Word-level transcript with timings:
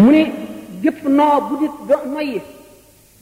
mu 0.00 0.10
ne 0.10 0.22
gépp 0.82 1.02
noo 1.06 1.38
bu 1.46 1.52
di 1.62 1.66
noyyi 2.12 2.38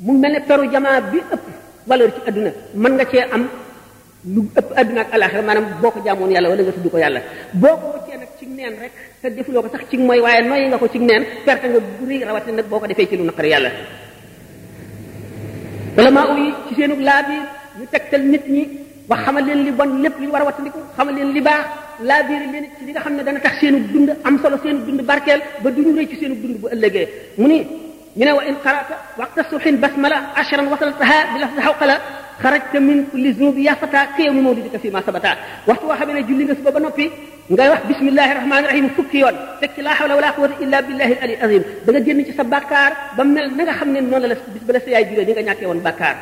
mu 0.00 0.12
mel 0.19 0.33
ne 0.37 0.40
peru 0.48 0.64
jamaa 0.72 1.01
bi 1.12 1.19
ëpp 1.35 1.45
valeur 1.88 2.11
ci 2.14 2.21
adduna 2.29 2.51
mën 2.80 2.93
nga 2.96 3.04
cee 3.11 3.24
am 3.35 3.43
lu 4.35 4.40
ëpp 4.58 4.68
adduna 4.80 5.00
ak 5.03 5.08
alaxira 5.16 5.42
maanaam 5.42 5.66
boo 5.82 5.90
ko 5.95 6.00
jaamoon 6.06 6.32
yàlla 6.34 6.48
wala 6.50 6.62
nga 6.64 6.72
tudd 6.76 6.90
ko 6.92 6.98
yàlla 7.04 7.21
boo 7.62 7.74
ko 7.80 7.87
wëccee 7.96 8.16
nag 8.22 8.30
ci 8.38 8.45
neen 8.46 8.74
rek 8.82 8.92
te 9.22 9.26
defuloo 9.37 9.62
ko 9.62 9.68
sax 9.74 9.85
ci 9.90 9.97
mooy 9.99 10.21
waaye 10.24 10.42
noyyi 10.49 10.67
nga 10.71 10.79
ko 10.83 10.88
ci 10.88 10.99
neen 10.99 11.22
perte 11.45 11.67
nga 11.69 11.81
bu 11.99 12.04
rëy 12.08 12.24
rawatina 12.24 12.63
boo 12.71 12.81
ko 12.81 12.87
defee 12.88 13.09
ci 13.11 13.17
lu 13.17 13.25
naqari 13.29 13.49
yàlla 13.54 13.71
wala 15.97 16.11
maa 16.11 16.27
uyi 16.33 16.48
ci 16.69 16.73
seenug 16.75 17.01
laa 17.05 17.23
bi 17.29 17.37
ñu 17.80 17.84
tegtal 17.93 18.23
nit 18.33 18.45
ñi 18.55 18.62
wax 19.09 19.20
xamal 19.25 19.45
leen 19.45 19.61
li 19.69 19.73
bon 19.73 19.91
lépp 20.02 20.16
li 20.20 20.27
war 20.33 20.43
a 20.43 20.48
wattandiku 20.48 20.80
xamal 20.97 21.15
leen 21.15 21.30
li 21.37 21.41
baax 21.45 21.90
la 22.09 22.19
bir 22.28 22.41
leen 22.52 22.64
ci 22.78 22.84
li 22.87 22.91
nga 22.92 23.01
xamne 23.05 23.23
dana 23.27 23.41
tax 23.41 23.55
seenu 23.60 23.78
dund 23.92 24.09
am 24.27 24.34
solo 24.42 24.56
seenu 24.64 24.80
dund 24.88 25.01
barkel 25.10 25.41
ba 25.62 25.69
duñu 25.70 25.93
re 25.98 26.09
ci 26.09 26.16
seenu 26.20 26.34
dund 26.42 26.56
bu 26.61 26.66
ëllëgé 26.75 27.02
mu 27.38 27.47
ni 27.48 27.59
ñu 28.16 28.25
ne 28.25 28.33
wa 28.38 28.42
in 28.48 28.56
qara'ta 28.65 28.95
waqta 29.19 29.42
suhin 29.51 29.77
basmala 29.83 30.19
ashran 30.41 30.65
wa 30.66 30.73
wasaltaha 30.75 31.16
bi 31.34 31.39
lafzi 31.42 31.61
hawqala 31.66 31.95
kharajta 32.42 32.78
min 32.89 32.98
kulli 33.11 33.34
zunubi 33.37 33.62
ya 33.69 33.75
fata 33.83 34.01
qiyamu 34.16 34.41
mawlidika 34.47 34.78
fi 34.83 34.89
ma 34.91 35.01
sabata 35.05 35.30
wa 35.69 35.75
tu 35.78 35.87
xamee 35.98 36.15
ne 36.16 36.23
julli 36.27 36.45
nga 36.45 36.55
suba 36.56 36.70
ba 36.73 36.80
nopi 36.80 37.06
ngay 37.52 37.69
wax 37.73 37.83
bismillahir 37.89 38.34
rahmanir 38.41 38.69
rahim 38.73 38.87
fukki 38.97 39.19
yon 39.25 39.37
tek 39.61 39.73
la 39.87 39.91
hawla 39.98 40.12
wala 40.19 40.28
quwwata 40.34 40.56
illa 40.64 40.78
billahi 40.87 41.12
al 41.25 41.25
ali 41.25 41.34
azim 41.45 41.62
da 41.84 41.89
nga 41.92 42.01
génn 42.05 42.20
ci 42.27 42.33
sa 42.33 42.45
bakkar 42.45 42.91
ba 43.17 43.23
mel 43.25 43.47
nga 43.56 43.75
xamne 43.78 43.98
non 44.01 44.23
la 44.33 44.37
bis 44.53 44.62
bala 44.67 44.78
la 44.78 44.84
sa 44.84 44.89
yaay 44.95 45.05
juree 45.09 45.33
nga 45.37 45.42
ñàkkee 45.48 45.67
woon 45.70 45.83
bàkkaar 45.87 46.17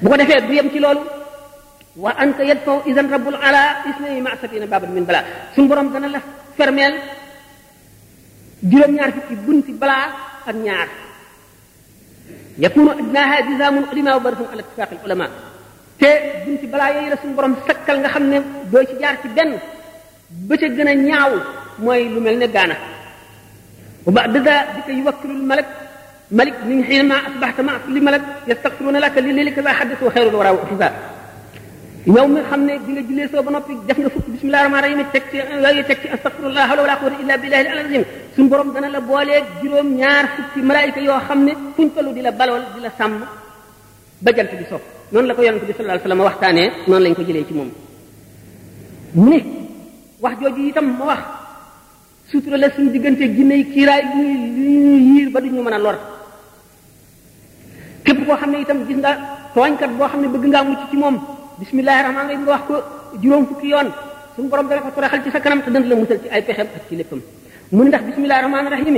bu 0.00 0.06
ko 0.10 0.16
defé 0.20 0.34
du 0.46 0.52
yem 0.54 0.68
ci 0.72 0.78
lolu 0.86 1.04
wa 1.96 2.12
anta 2.16 2.40
yadfa 2.44 2.88
idan 2.88 3.04
rabbul 3.08 3.36
ala 3.36 3.84
isnay 3.84 4.16
ma 4.24 4.32
satina 4.40 4.64
babal 4.66 4.88
min 4.88 5.04
bala 5.04 5.52
sun 5.54 5.68
borom 5.68 5.92
dana 5.92 6.08
la 6.08 6.20
fermel 6.56 6.94
juróom 8.64 8.92
ñaar 8.96 9.10
fukki 9.12 9.34
bunti 9.44 9.72
bala 9.72 9.96
ak 10.46 10.56
ñaar 10.56 10.88
yakunu 12.64 12.90
adnaha 12.96 13.36
dizamun 13.48 13.84
ulama 13.92 14.10
wa 14.16 14.22
barhum 14.24 14.48
ala 14.52 14.60
ittifaq 14.64 14.90
al 14.92 14.98
ulama 15.04 15.26
te 16.00 16.08
bunti 16.46 16.66
bala 16.72 16.86
yoy 16.96 17.08
la 17.12 17.16
sun 17.20 17.32
borom 17.36 17.54
sakkal 17.66 17.96
nga 18.00 18.08
xamne 18.14 18.38
do 18.72 18.78
ci 18.88 18.94
jaar 19.00 19.16
ci 19.20 19.28
ben 19.36 19.52
ba 20.48 20.54
ca 20.60 20.66
gëna 20.76 20.92
ñaaw 20.94 21.32
moy 21.84 22.08
lu 22.08 22.20
melne 22.24 22.46
gaana 22.54 22.76
wa 24.04 24.10
ba'da 24.16 24.38
dhalika 24.46 24.92
yuwakkilu 24.98 25.34
al 25.40 25.44
malak 25.52 25.68
ملك 26.40 26.64
من 26.70 26.80
حينما 26.88 27.16
اصبحت 27.28 27.58
مع 27.60 27.76
كل 27.84 27.96
ملك 28.08 28.22
يستغفرون 28.48 28.96
لك 29.04 29.14
لذلك 29.24 29.58
ما 29.58 29.72
حدثوا 29.72 30.10
خير 30.16 30.26
الورى 30.32 30.50
وحفاء 30.56 31.11
yow 32.06 32.26
mi 32.26 32.40
xam 32.50 32.64
ne 32.66 32.78
bi 32.84 32.92
nga 32.92 33.02
jullee 33.02 33.28
soo 33.30 33.42
ba 33.42 33.50
noppi 33.52 33.74
def 33.86 33.94
nga 33.96 34.08
fukki 34.10 34.30
bismillah 34.34 34.62
rahmaan 34.66 34.82
rahim 34.82 35.04
teg 35.12 35.22
ci 35.30 35.36
yooyu 35.38 35.84
teg 35.86 36.00
ci 36.02 36.08
astafirullah 36.10 36.64
wala 36.70 36.82
wala 36.82 36.96
quwwata 37.00 37.22
illa 37.22 37.36
billahi 37.38 37.66
al 37.66 37.78
azim 37.78 38.02
suñ 38.34 38.48
borom 38.48 38.72
dana 38.74 38.88
la 38.88 39.00
booleeg 39.00 39.44
juróom 39.62 39.86
ñaar 40.00 40.24
fukki 40.34 40.66
malaayika 40.68 41.00
yoo 41.00 41.20
xam 41.26 41.44
ne 41.44 41.52
fuñ 41.76 41.88
tollu 41.94 42.12
di 42.12 42.20
la 42.20 42.32
balool 42.32 42.62
di 42.74 42.80
la 42.80 42.90
sàmm 42.98 43.22
ba 44.24 44.30
jant 44.32 44.50
bi 44.58 44.64
sopp 44.68 44.82
noonu 45.12 45.28
la 45.28 45.34
ko 45.36 45.42
yonente 45.42 45.66
bi 45.66 45.72
sallallahu 45.74 45.96
alayhi 45.96 46.08
wasallam 46.08 46.28
waxtaanee 46.28 46.68
noonu 46.88 47.04
lañ 47.06 47.14
ko 47.14 47.22
jëlee 47.22 47.46
ci 47.48 47.54
moom 47.54 47.70
mu 49.14 49.30
ne 49.30 49.38
wax 50.22 50.34
jooju 50.42 50.62
itam 50.70 50.86
ma 50.98 51.04
wax 51.10 51.20
sutura 52.30 52.56
la 52.56 52.68
suñ 52.74 52.90
diggante 52.90 53.24
ginne 53.36 53.54
yi 53.60 53.64
kiiraay 53.72 54.02
lu 54.16 54.22
ñuy 54.24 55.00
yiir 55.08 55.30
ba 55.30 55.40
duñu 55.40 55.62
mën 55.62 55.74
a 55.78 55.78
lor 55.78 55.96
képp 58.04 58.26
koo 58.26 58.34
xam 58.40 58.50
ne 58.50 58.56
itam 58.64 58.78
gis 58.88 58.96
nga 58.98 59.12
tooñkat 59.54 59.90
boo 59.96 60.08
xam 60.10 60.20
ne 60.22 60.28
bëgg 60.32 60.44
ngaa 60.50 60.64
mucc 60.64 60.84
ci 60.90 60.96
moom 60.96 61.18
بسم 61.60 61.76
الله 61.82 61.94
الرحمن 62.00 62.20
الرحيم 62.24 62.44
واخ 62.50 62.62
كو 62.68 62.74
جيروم 63.22 63.44
فك 63.50 63.62
يون 63.72 63.86
سون 64.36 64.46
بروم 64.52 64.66
دا 64.70 64.76
فاطمه 64.84 65.08
خال 65.10 65.20
سي 65.24 65.30
كانام 65.44 65.58
تاند 65.66 65.84
لا 65.90 65.94
موسل 66.00 66.16
سي 66.24 66.28
اي 66.34 66.40
فخم 66.48 66.68
اك 66.76 66.82
سي 66.88 66.94
ليبم 67.00 67.20
من 67.80 67.88
داخ 67.92 68.00
بسم 68.08 68.22
الله 68.26 68.36
الرحمن 68.40 68.64
الرحيم 68.68 68.88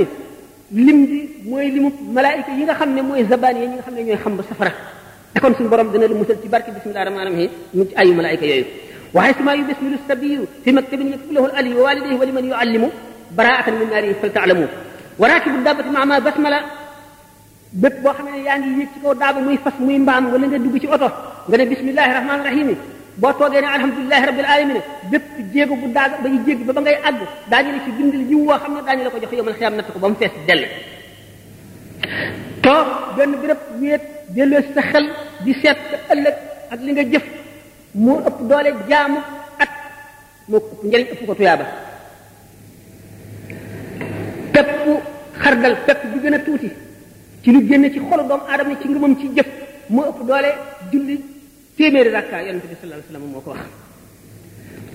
لم 0.87 0.97
دي 1.09 1.19
موي 1.49 1.67
لم 1.75 1.85
ملائكه 2.17 2.51
ييغا 2.59 2.73
خامني 2.79 3.01
موي 3.07 3.21
زبان 3.31 3.55
ييغا 3.61 3.83
خامني 3.85 4.03
نيو 4.07 4.17
خام 4.23 4.33
سفرا 4.49 4.71
نكون 5.35 5.51
سون 5.57 5.67
بروم 5.71 5.87
دا 5.93 5.97
لا 6.11 6.15
موسل 6.21 6.35
سي 6.43 6.47
بارك 6.53 6.67
بسم 6.77 6.87
الله 6.91 7.01
الرحمن 7.05 7.21
الرحيم 7.29 7.49
اي 8.01 8.07
ملائكه 8.19 8.45
يوي 8.51 8.63
وهي 9.15 9.31
سما 9.37 9.51
يبسم 9.59 9.85
السبيل 9.99 10.39
في 10.63 10.69
مكتب 10.77 10.99
يكتبه 11.15 11.43
الالي 11.49 11.71
ووالديه 11.77 12.15
ولمن 12.21 12.43
يعلم 12.53 12.83
براءة 13.37 13.67
من 13.79 13.87
ناره 13.93 14.11
فلتعلموا 14.21 14.69
وراكب 15.21 15.53
الدابة 15.59 15.85
مع 15.95 16.01
ما 16.11 16.17
بسملة 16.27 16.59
بيب 17.81 17.95
بو 18.03 18.09
خامني 18.17 18.39
يعني 18.49 18.65
يك 18.81 18.89
سي 18.93 18.99
كو 19.03 19.09
داب 19.21 19.35
موي 19.45 19.55
فاس 19.63 19.75
موي 19.85 19.97
مبام 20.03 20.23
ولا 20.33 20.43
نغا 20.47 20.57
دوبي 20.65 20.79
سي 20.83 20.87
اوتو 20.93 21.09
nga 21.49 21.57
ne 21.57 21.65
bismillahi 21.71 22.11
rahmani 22.17 22.43
rahimi 22.49 22.75
boo 23.21 23.33
toogee 23.39 23.61
ne 23.63 23.67
alhamdulilahi 23.77 24.25
rabbil 24.29 24.47
alamin 24.55 24.79
bépp 25.11 25.25
jéego 25.53 25.75
bu 25.81 25.87
daag 25.95 26.11
ba 26.23 26.27
ñu 26.29 26.39
jégg 26.45 26.59
ba 26.67 26.73
ba 26.73 26.81
ngay 26.81 26.97
àgg 27.09 27.19
daañu 27.49 27.69
la 27.73 27.79
ci 27.85 27.91
bindal 27.97 28.23
yiw 28.29 28.39
woo 28.47 28.57
xam 28.61 28.73
ne 28.75 28.81
daañu 28.87 29.03
la 29.03 29.09
ko 29.11 29.17
jox 29.23 29.31
yomal 29.37 29.53
xiyam 29.53 29.75
natt 29.75 29.89
ko 29.93 29.99
ba 29.99 30.07
mu 30.09 30.15
fees 30.15 30.31
dell 30.47 30.65
toog 32.63 32.87
benn 33.15 33.31
béréb 33.41 33.61
wéet 33.81 34.01
delloo 34.35 34.61
sa 34.73 34.81
xel 34.81 35.05
di 35.43 35.53
seet 35.53 35.77
sa 35.91 35.97
ëllëg 36.13 36.35
ak 36.71 36.79
li 36.81 36.91
nga 36.93 37.03
jëf 37.13 37.23
moo 37.95 38.19
ëpp 38.27 38.37
doole 38.49 38.69
jaamu 38.89 39.19
at 39.63 39.69
moo 40.49 40.57
ëpp 40.57 40.67
njëriñ 40.87 41.07
ëpp 41.13 41.25
ko 41.27 41.33
tuyaaba 41.35 41.65
pepp 44.53 44.69
xardal 45.43 45.75
pepp 45.85 45.99
bi 46.11 46.19
gën 46.23 46.33
a 46.35 46.39
tuuti 46.39 46.69
ci 47.43 47.49
lu 47.51 47.61
génn 47.69 47.85
ci 47.93 47.99
xolu 47.99 48.23
doomu 48.27 48.43
aadama 48.49 48.73
ci 48.81 48.87
ngëmam 48.87 49.13
ci 49.21 49.29
jëf 49.35 49.47
moo 49.89 50.03
ëpp 50.09 50.25
doole 50.27 50.51
julli 50.91 51.21
téeméeri 51.77 52.09
rakka 52.17 52.37
yonente 52.47 52.65
bi 52.71 52.75
sallallahu 52.79 52.99
alayhi 52.99 53.09
wasallam 53.11 53.31
moo 53.35 53.43
ko 53.43 53.49
wax 53.51 53.63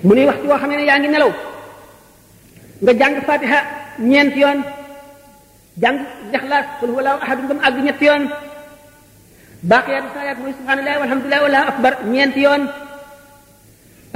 mu 0.05 0.11
nuy 0.15 0.25
waxtu 0.25 0.45
woo 0.49 0.57
xamee 0.61 0.77
ne 0.77 0.85
yaa 0.89 0.99
ngi 0.99 1.09
nelaw 1.13 1.31
nga 2.83 2.91
jàng 2.99 3.15
fatiha 3.27 3.57
ñeent 4.11 4.33
yoon 4.41 4.59
jàng 5.81 5.97
lixlaas 6.33 6.65
qul 6.79 6.89
huwallahu 6.93 7.17
ahad 7.23 7.37
nga 7.45 7.53
mu 7.55 7.61
àgg 7.67 7.77
ñett 7.85 7.99
yoon 8.07 8.23
baaqiyaatu 9.69 10.09
saayaat 10.15 10.37
mooy 10.41 10.53
subhanallahi 10.59 10.97
walhamdulillahi 11.03 11.43
wallahu 11.45 11.65
akbar 11.71 11.93
ñeent 12.13 12.35
yoon 12.43 12.61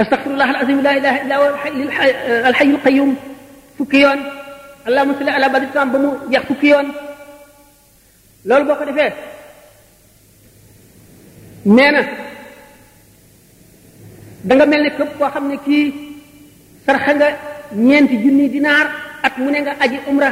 astaghfirullah 0.02 0.48
alazim 0.52 0.78
la 0.86 0.92
ilaha 0.98 1.16
illa 1.22 1.34
huwa 1.38 1.50
alhayyul 2.50 2.80
qayyum 2.86 3.10
fukki 3.78 3.98
yoon 4.04 4.18
allahumma 4.88 5.16
salli 5.18 5.30
ala 5.38 5.48
badri 5.54 5.68
ba 5.74 5.84
mu 6.04 6.10
jeex 6.32 6.44
fukki 6.50 6.66
yoon 6.72 6.86
loolu 8.48 8.64
boo 8.66 8.76
ko 8.80 8.84
defee 8.90 9.10
nee 11.76 11.90
na 11.94 12.02
danga 14.48 14.64
mel 14.66 14.82
ni 14.86 14.90
képp 14.96 15.10
koo 15.18 15.28
xam 15.34 15.44
ne 15.50 15.56
kii 15.66 15.84
sarxa 16.84 17.12
nga 17.18 17.26
ñeenti 17.88 18.16
junni 18.22 18.48
dinaar 18.54 18.86
at 19.26 19.34
mu 19.38 19.50
ne 19.50 19.58
nga 19.64 19.72
aji 19.84 19.98
umra 20.10 20.30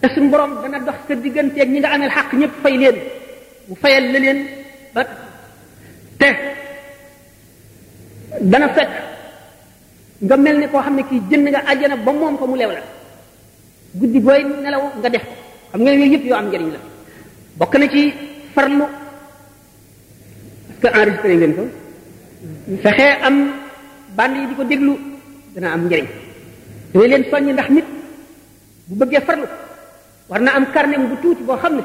te 0.00 0.06
suñu 0.14 0.30
borom 0.32 0.52
dana 0.62 0.78
dox 0.86 0.98
sa 1.06 1.14
digganteeg 1.14 1.68
ñi 1.72 1.78
nga 1.80 1.90
amee 1.94 2.10
xaq 2.16 2.28
ñépp 2.40 2.54
fay 2.62 2.76
leen 2.82 2.96
bu 3.66 3.74
fayal 3.82 4.04
la 4.12 4.18
leen 4.24 4.38
ba 4.94 5.00
te 6.20 6.28
dana 8.52 8.68
fekk 8.76 8.90
nga 10.26 10.36
mel 10.36 10.56
ni 10.60 10.66
koo 10.72 10.80
xam 10.84 10.94
ne 10.96 11.02
kii 11.08 11.22
jën 11.30 11.42
nga 11.48 11.60
ajjana 11.72 11.96
ba 11.96 12.10
moom 12.12 12.34
ko 12.38 12.46
mu 12.46 12.56
leew 12.56 12.70
la 12.76 12.82
guddi 13.98 14.18
booy 14.24 14.40
nelaw 14.62 14.82
nga 15.00 15.08
def 15.14 15.24
ko 15.30 15.34
xam 15.70 15.80
nga 15.82 15.90
yooyu 15.92 16.12
yépp 16.12 16.24
yoo 16.28 16.38
am 16.40 16.48
njëriñ 16.48 16.70
la 16.76 16.80
bokk 17.58 17.74
na 17.76 17.86
ci 17.88 18.02
farlu 18.54 18.84
parce 20.66 20.80
que 20.94 20.98
enregistré 20.98 21.36
ngeen 21.36 21.54
ko 21.56 21.64
fexé 22.82 23.18
am 23.22 23.36
band 24.16 24.34
yi 24.36 24.44
di 24.52 24.64
déglu 24.70 24.94
dana 25.54 25.72
am 25.74 25.82
njariñ 25.86 26.06
dana 26.92 27.06
leen 27.08 27.22
soññ 27.30 27.50
ndax 27.54 27.68
nit 27.70 27.86
bu 28.88 28.94
bëggee 28.98 29.22
farlu 29.26 29.46
war 30.28 30.40
na 30.40 30.50
am 30.56 30.64
karne 30.72 30.94
bu 31.10 31.16
tuuti 31.22 31.42
boo 31.44 31.56
xam 31.56 31.74
ne 31.76 31.82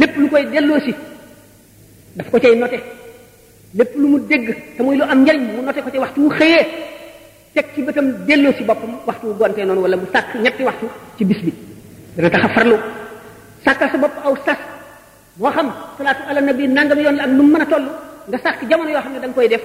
lépp 0.00 0.12
lu 0.18 0.28
koy 0.28 0.44
delloo 0.52 0.80
si 0.84 0.92
daf 2.16 2.30
ko 2.30 2.38
cay 2.40 2.54
noté 2.56 2.78
lépp 3.74 3.90
lu 3.96 4.06
mu 4.12 4.18
dégg 4.28 4.48
te 4.76 4.82
muy 4.82 4.96
lu 4.96 5.02
am 5.04 5.20
njariñ 5.24 5.42
mu 5.56 5.62
noté 5.64 5.80
ko 5.82 5.90
ci 5.90 5.98
waxtu 5.98 6.20
wu 6.22 6.30
xëyee 6.38 6.64
teg 7.54 7.66
ci 7.74 7.82
bëtam 7.82 8.08
delloo 8.28 8.52
si 8.56 8.62
boppam 8.64 8.90
waxtu 9.08 9.26
wu 9.28 9.34
gontee 9.38 9.64
noonu 9.64 9.82
wala 9.84 9.96
mu 9.96 10.06
sàkk 10.12 10.28
ñetti 10.44 10.62
waxtu 10.68 10.86
ci 11.16 11.24
bis 11.24 11.40
bi 11.44 11.52
dana 12.16 12.30
tax 12.30 12.44
a 12.44 12.48
farlu 12.54 12.76
sàkkal 13.64 13.90
sa 13.92 13.98
bopp 13.98 14.14
aw 14.24 14.34
sas 14.44 14.58
moo 15.38 15.50
xam 15.50 15.68
salaatu 15.96 16.22
ala 16.30 16.40
nabi 16.40 16.68
nangam 16.68 16.98
yoon 17.00 17.16
la 17.18 17.24
ak 17.24 17.30
nu 17.30 17.42
mën 17.44 17.60
a 17.62 17.66
nga 18.30 18.38
sàkk 18.42 18.60
jamono 18.70 18.90
yoo 18.90 19.00
xam 19.02 19.12
ne 19.12 19.20
da 19.20 19.26
nga 19.28 19.34
koy 19.34 19.48
def 19.48 19.62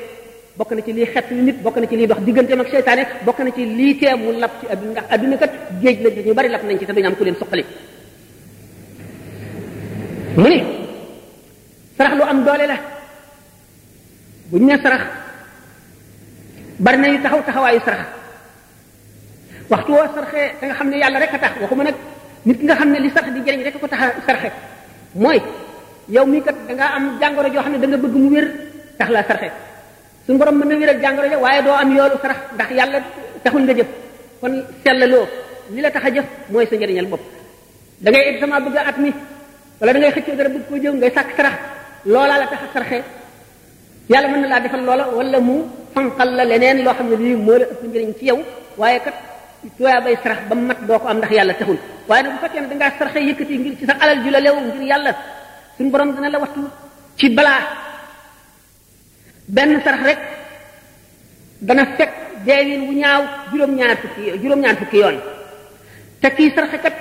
bokk 0.58 0.72
na 0.76 0.82
ci 0.86 0.94
lii 0.98 1.06
xet 1.14 1.26
nit 1.46 1.58
bokk 1.64 1.78
na 1.80 1.88
ci 1.88 1.96
lii 1.98 2.08
dox 2.08 2.20
digganteem 2.28 2.60
ak 2.62 2.70
seytaane 2.70 3.04
bokk 3.26 3.40
na 3.44 3.52
ci 3.56 3.64
lii 3.78 3.94
tee 4.00 4.14
mu 4.16 4.28
lab 4.40 4.52
ci 4.60 4.66
àdduna 4.74 4.92
ndax 4.94 5.06
àdduna 5.14 5.38
kat 5.38 5.52
géej 5.82 5.98
la 6.04 6.10
ñu 6.10 6.34
bari 6.38 6.50
lab 6.50 6.64
nañ 6.64 6.78
ci 6.80 6.86
te 6.86 6.94
duñu 6.94 7.08
am 7.08 7.16
ku 7.16 7.24
leen 7.24 7.36
suqali 7.40 7.64
mu 10.42 10.48
ni 10.54 10.60
sarax 11.98 12.14
lu 12.18 12.24
am 12.32 12.40
doole 12.46 12.66
la 12.72 12.78
bu 14.50 14.58
ne 14.58 14.76
sarax 14.84 15.04
bari 16.86 16.98
nañu 16.98 17.22
taxaw 17.24 17.42
taxawaayu 17.46 17.82
sarax 17.86 18.08
waxtu 19.72 19.92
woo 19.96 20.08
sarxee 20.16 20.50
da 20.60 20.64
nga 20.68 20.76
xam 20.78 20.90
ne 20.90 20.98
yàlla 21.02 21.20
rek 21.20 21.34
a 21.36 21.40
tax 21.40 21.54
waxuma 21.62 21.84
nag 21.84 21.96
nit 22.48 22.60
nga 22.64 22.76
xam 22.78 22.90
ne 22.92 23.00
li 23.00 23.10
sarax 23.16 23.32
di 23.34 23.42
jëriñ 23.46 23.64
rek 23.66 23.80
ko 23.80 23.88
tax 23.88 24.02
a 24.02 24.08
sarxe 24.26 24.50
mooy 25.24 25.42
yow 26.10 26.26
mi 26.26 26.42
kat 26.42 26.56
da 26.68 26.74
nga 26.74 26.86
am 26.98 27.06
jangoro 27.22 27.48
jo 27.52 27.62
xamne 27.62 27.78
da 27.78 27.88
nga 27.94 27.98
bëgg 28.02 28.16
mu 28.16 28.30
wër 28.34 28.48
tax 28.98 29.10
la 29.12 29.22
sarxé 29.24 29.50
sun 30.26 30.38
borom 30.38 30.56
mëna 30.58 30.76
wër 30.80 30.98
jangoro 31.02 31.28
ja 31.30 31.38
waye 31.38 31.62
do 31.64 31.70
am 31.74 31.92
yoolu 31.96 32.16
sarax 32.22 32.38
ndax 32.58 32.70
yalla 32.72 32.98
taxul 33.44 33.64
nga 33.68 33.74
jëf 33.78 33.90
kon 34.42 34.54
sellalo 34.84 35.28
li 35.74 35.82
la 35.82 35.92
taxa 35.92 36.10
jëf 36.16 36.26
moy 36.50 36.66
sa 36.66 36.76
ñëriñal 36.76 37.06
bop 37.08 37.22
da 38.02 38.10
ngay 38.12 38.40
sama 38.40 38.60
bëgg 38.60 38.78
at 38.78 38.98
mi 38.98 39.12
wala 39.80 39.94
da 39.94 40.00
ngay 40.00 40.12
xëccu 40.12 40.32
dara 40.38 40.50
bëgg 40.50 40.66
ko 40.70 40.76
jëw 40.76 40.94
ngay 40.94 41.12
sak 41.14 41.28
sarax 41.38 41.58
loola 42.06 42.38
la 42.42 42.48
taxa 42.48 42.68
sarxé 42.74 43.04
yalla 44.10 44.28
mëna 44.28 44.48
la 44.48 44.60
defal 44.60 44.82
loola 44.84 45.06
wala 45.18 45.40
mu 45.40 45.56
fankal 45.94 46.30
la 46.38 46.44
leneen 46.46 46.84
lo 46.84 46.92
xamne 46.98 47.16
li 47.18 47.36
mo 47.36 47.54
la 47.62 47.66
ëpp 47.72 47.82
ñëriñ 47.94 48.12
ci 48.18 48.26
yow 48.26 48.40
waye 48.78 49.00
kat 49.06 49.16
tuya 49.78 50.02
bay 50.02 50.18
sarax 50.24 50.40
ba 50.50 50.56
mat 50.56 50.80
do 50.88 50.98
ko 51.00 51.08
am 51.08 51.18
ndax 51.18 51.32
yalla 51.38 51.54
taxul 51.54 51.78
waye 52.10 52.24
bu 52.24 52.38
fekkene 52.42 52.68
da 52.72 52.76
nga 52.76 52.88
sarxé 52.98 53.20
yëkëti 53.30 53.54
ngir 53.60 53.74
ci 53.78 53.86
sa 53.86 53.94
alal 54.02 54.20
ju 54.24 54.30
la 54.34 54.40
lew 54.40 54.56
ngir 54.60 54.82
yalla 54.94 55.14
suñ 55.78 55.92
borom 55.92 56.12
dana 56.16 56.30
la 56.30 56.40
waxtu 56.40 56.62
ci 57.18 57.30
bala 57.30 57.56
ben 59.48 59.80
sarax 59.84 60.04
rek 60.04 60.20
dana 61.62 61.86
fek 61.98 62.12
deewin 62.46 62.82
wu 62.88 62.94
ñaaw 62.94 63.24
juróom 63.52 63.72
ñaar 63.76 63.98
fukki 64.04 64.24
juróom 64.42 64.60
ñaar 64.60 64.76
fukki 64.78 64.98
yoon 64.98 65.18
te 66.22 66.28
kii 66.36 66.52
sarax 66.56 66.72
kat 66.84 66.96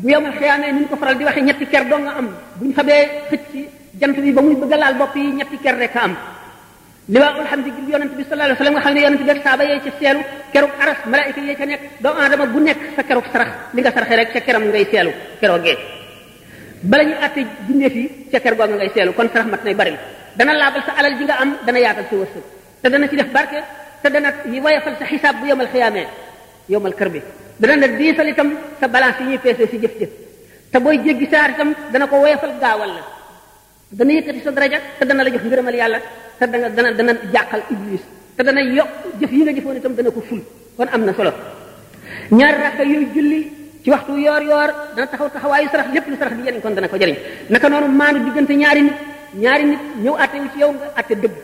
bu 0.00 0.08
yomal 0.10 0.32
xiyaamee 0.38 0.72
ni 0.72 0.86
ko 0.86 0.96
faral 0.96 1.16
di 1.18 1.24
waxe 1.24 1.40
ñetti 1.42 1.66
ker 1.66 1.84
do 1.88 1.96
nga 1.98 2.12
am 2.18 2.28
buñ 2.58 2.72
xabee 2.74 3.04
xëcc 3.30 3.52
jant 4.00 4.16
bi 4.20 4.32
ba 4.32 4.40
muy 4.42 4.54
bëgg 4.56 4.72
laal 4.78 4.94
bopp 4.96 5.14
yi 5.16 5.30
ñetti 5.38 5.56
ker 5.58 5.76
rek 5.76 5.94
am 5.96 6.16
liwaul 7.08 7.46
hamdi 7.52 7.70
gi 7.70 7.90
yonent 7.92 8.12
bi 8.16 8.24
sallallahu 8.24 8.40
alayhi 8.42 8.58
wasallam 8.58 8.74
nga 8.74 8.82
xamne 8.84 9.00
yonent 9.04 9.22
bi 9.24 9.30
ak 9.30 9.42
sahaba 9.44 9.64
ci 9.84 9.90
selu 10.00 10.22
keruk 10.52 10.72
aras 10.80 10.98
malaika 11.06 11.40
ye 11.40 11.54
ca 11.54 11.64
nek 11.66 11.80
do 12.00 12.08
adama 12.08 12.46
bu 12.46 12.60
nek 12.60 12.78
sa 12.96 13.02
keruk 13.04 13.26
sarax 13.32 13.50
li 13.74 13.80
nga 13.80 13.92
sarax 13.92 14.10
rek 14.10 14.30
ca 14.34 14.40
keram 14.40 14.64
ngay 14.64 14.84
seelu 14.90 15.12
kerogee 15.40 15.95
bala 16.86 17.02
ñu 17.04 17.14
atté 17.20 17.44
jindé 17.66 17.90
fi 17.90 18.02
ci 18.30 18.40
kër 18.40 18.54
googu 18.54 18.74
ngay 18.78 18.90
sélu 18.94 19.12
kon 19.12 19.28
rahmat 19.34 19.64
nay 19.64 19.74
bari 19.74 19.92
dana 20.38 20.52
labal 20.54 20.82
sa 20.86 20.92
alal 20.98 21.18
ji 21.18 21.24
nga 21.24 21.40
am 21.42 21.58
dana 21.66 21.78
yaatal 21.82 22.04
sa 22.10 22.14
wërsëg 22.14 22.44
te 22.82 22.88
dana 22.88 23.08
ci 23.08 23.16
def 23.16 23.30
barke 23.34 23.58
te 24.02 24.08
dana 24.08 24.30
wayfal 24.62 24.94
sa 24.98 25.04
hisab 25.04 25.34
bu 25.40 25.46
yomal 25.48 25.66
khiyamé 25.68 26.06
yomal 26.70 26.94
kërbi 26.94 27.20
bi 27.58 27.64
dana 27.66 27.76
na 27.86 27.86
diisal 27.98 28.28
itam 28.28 28.50
sa 28.80 28.86
balance 28.86 29.18
yi 29.20 29.26
ñuy 29.30 29.38
ci 29.42 29.66
si 29.70 29.78
jëf 29.82 29.94
jëf 29.98 30.10
te 30.70 30.78
boy 30.78 31.00
jéggi 31.04 31.26
saar 31.30 31.50
itam 31.50 31.74
dana 31.92 32.06
ko 32.06 32.16
wayafal 32.22 32.54
gaawal 32.60 32.88
la 32.94 33.02
dana 33.90 34.12
yëkkati 34.12 34.40
sa 34.46 34.50
daraja 34.50 34.78
te 34.98 35.04
dana 35.04 35.24
la 35.24 35.30
jox 35.30 35.42
ngërëmal 35.42 35.74
yàlla 35.74 35.98
te 36.38 36.46
dana 36.46 36.68
dana 36.70 36.90
dana 36.92 37.12
jaxal 37.34 37.62
iblis 37.70 38.02
te 38.36 38.42
dana 38.44 38.60
yok 38.62 38.88
jëf 39.18 39.32
yi 39.32 39.42
nga 39.42 39.52
jëfoon 39.52 39.76
itam 39.76 39.94
dana 39.94 40.10
ko 40.10 40.20
ful 40.20 40.42
kon 40.76 40.86
amna 40.94 41.12
solo 41.14 41.32
ñaar 42.30 42.54
rakka 42.62 42.82
yu 42.84 43.02
julli 43.14 43.55
ci 43.86 43.90
waxtu 43.94 44.12
yoor 44.26 44.42
yoor 44.50 44.68
dana 44.98 45.06
taxaw 45.12 45.28
taxawaayu 45.34 45.68
sarax 45.72 45.86
lépp 45.94 46.06
lu 46.10 46.16
sarax 46.20 46.34
di 46.38 46.42
jëriñ 46.46 46.58
kon 46.64 46.74
dana 46.76 46.88
ko 46.90 46.96
jëriñ 47.02 47.16
naka 47.52 47.66
noonu 47.70 47.86
maandu 48.00 48.18
diggante 48.26 48.54
ñaari 48.62 48.82
nit 48.86 48.96
ñaari 49.42 49.64
nit 49.70 49.82
ñëw 50.04 50.14
atte 50.22 50.36
wu 50.42 50.48
ci 50.52 50.58
yow 50.62 50.72
nga 50.74 50.86
atte 50.98 51.14
dëbb 51.22 51.34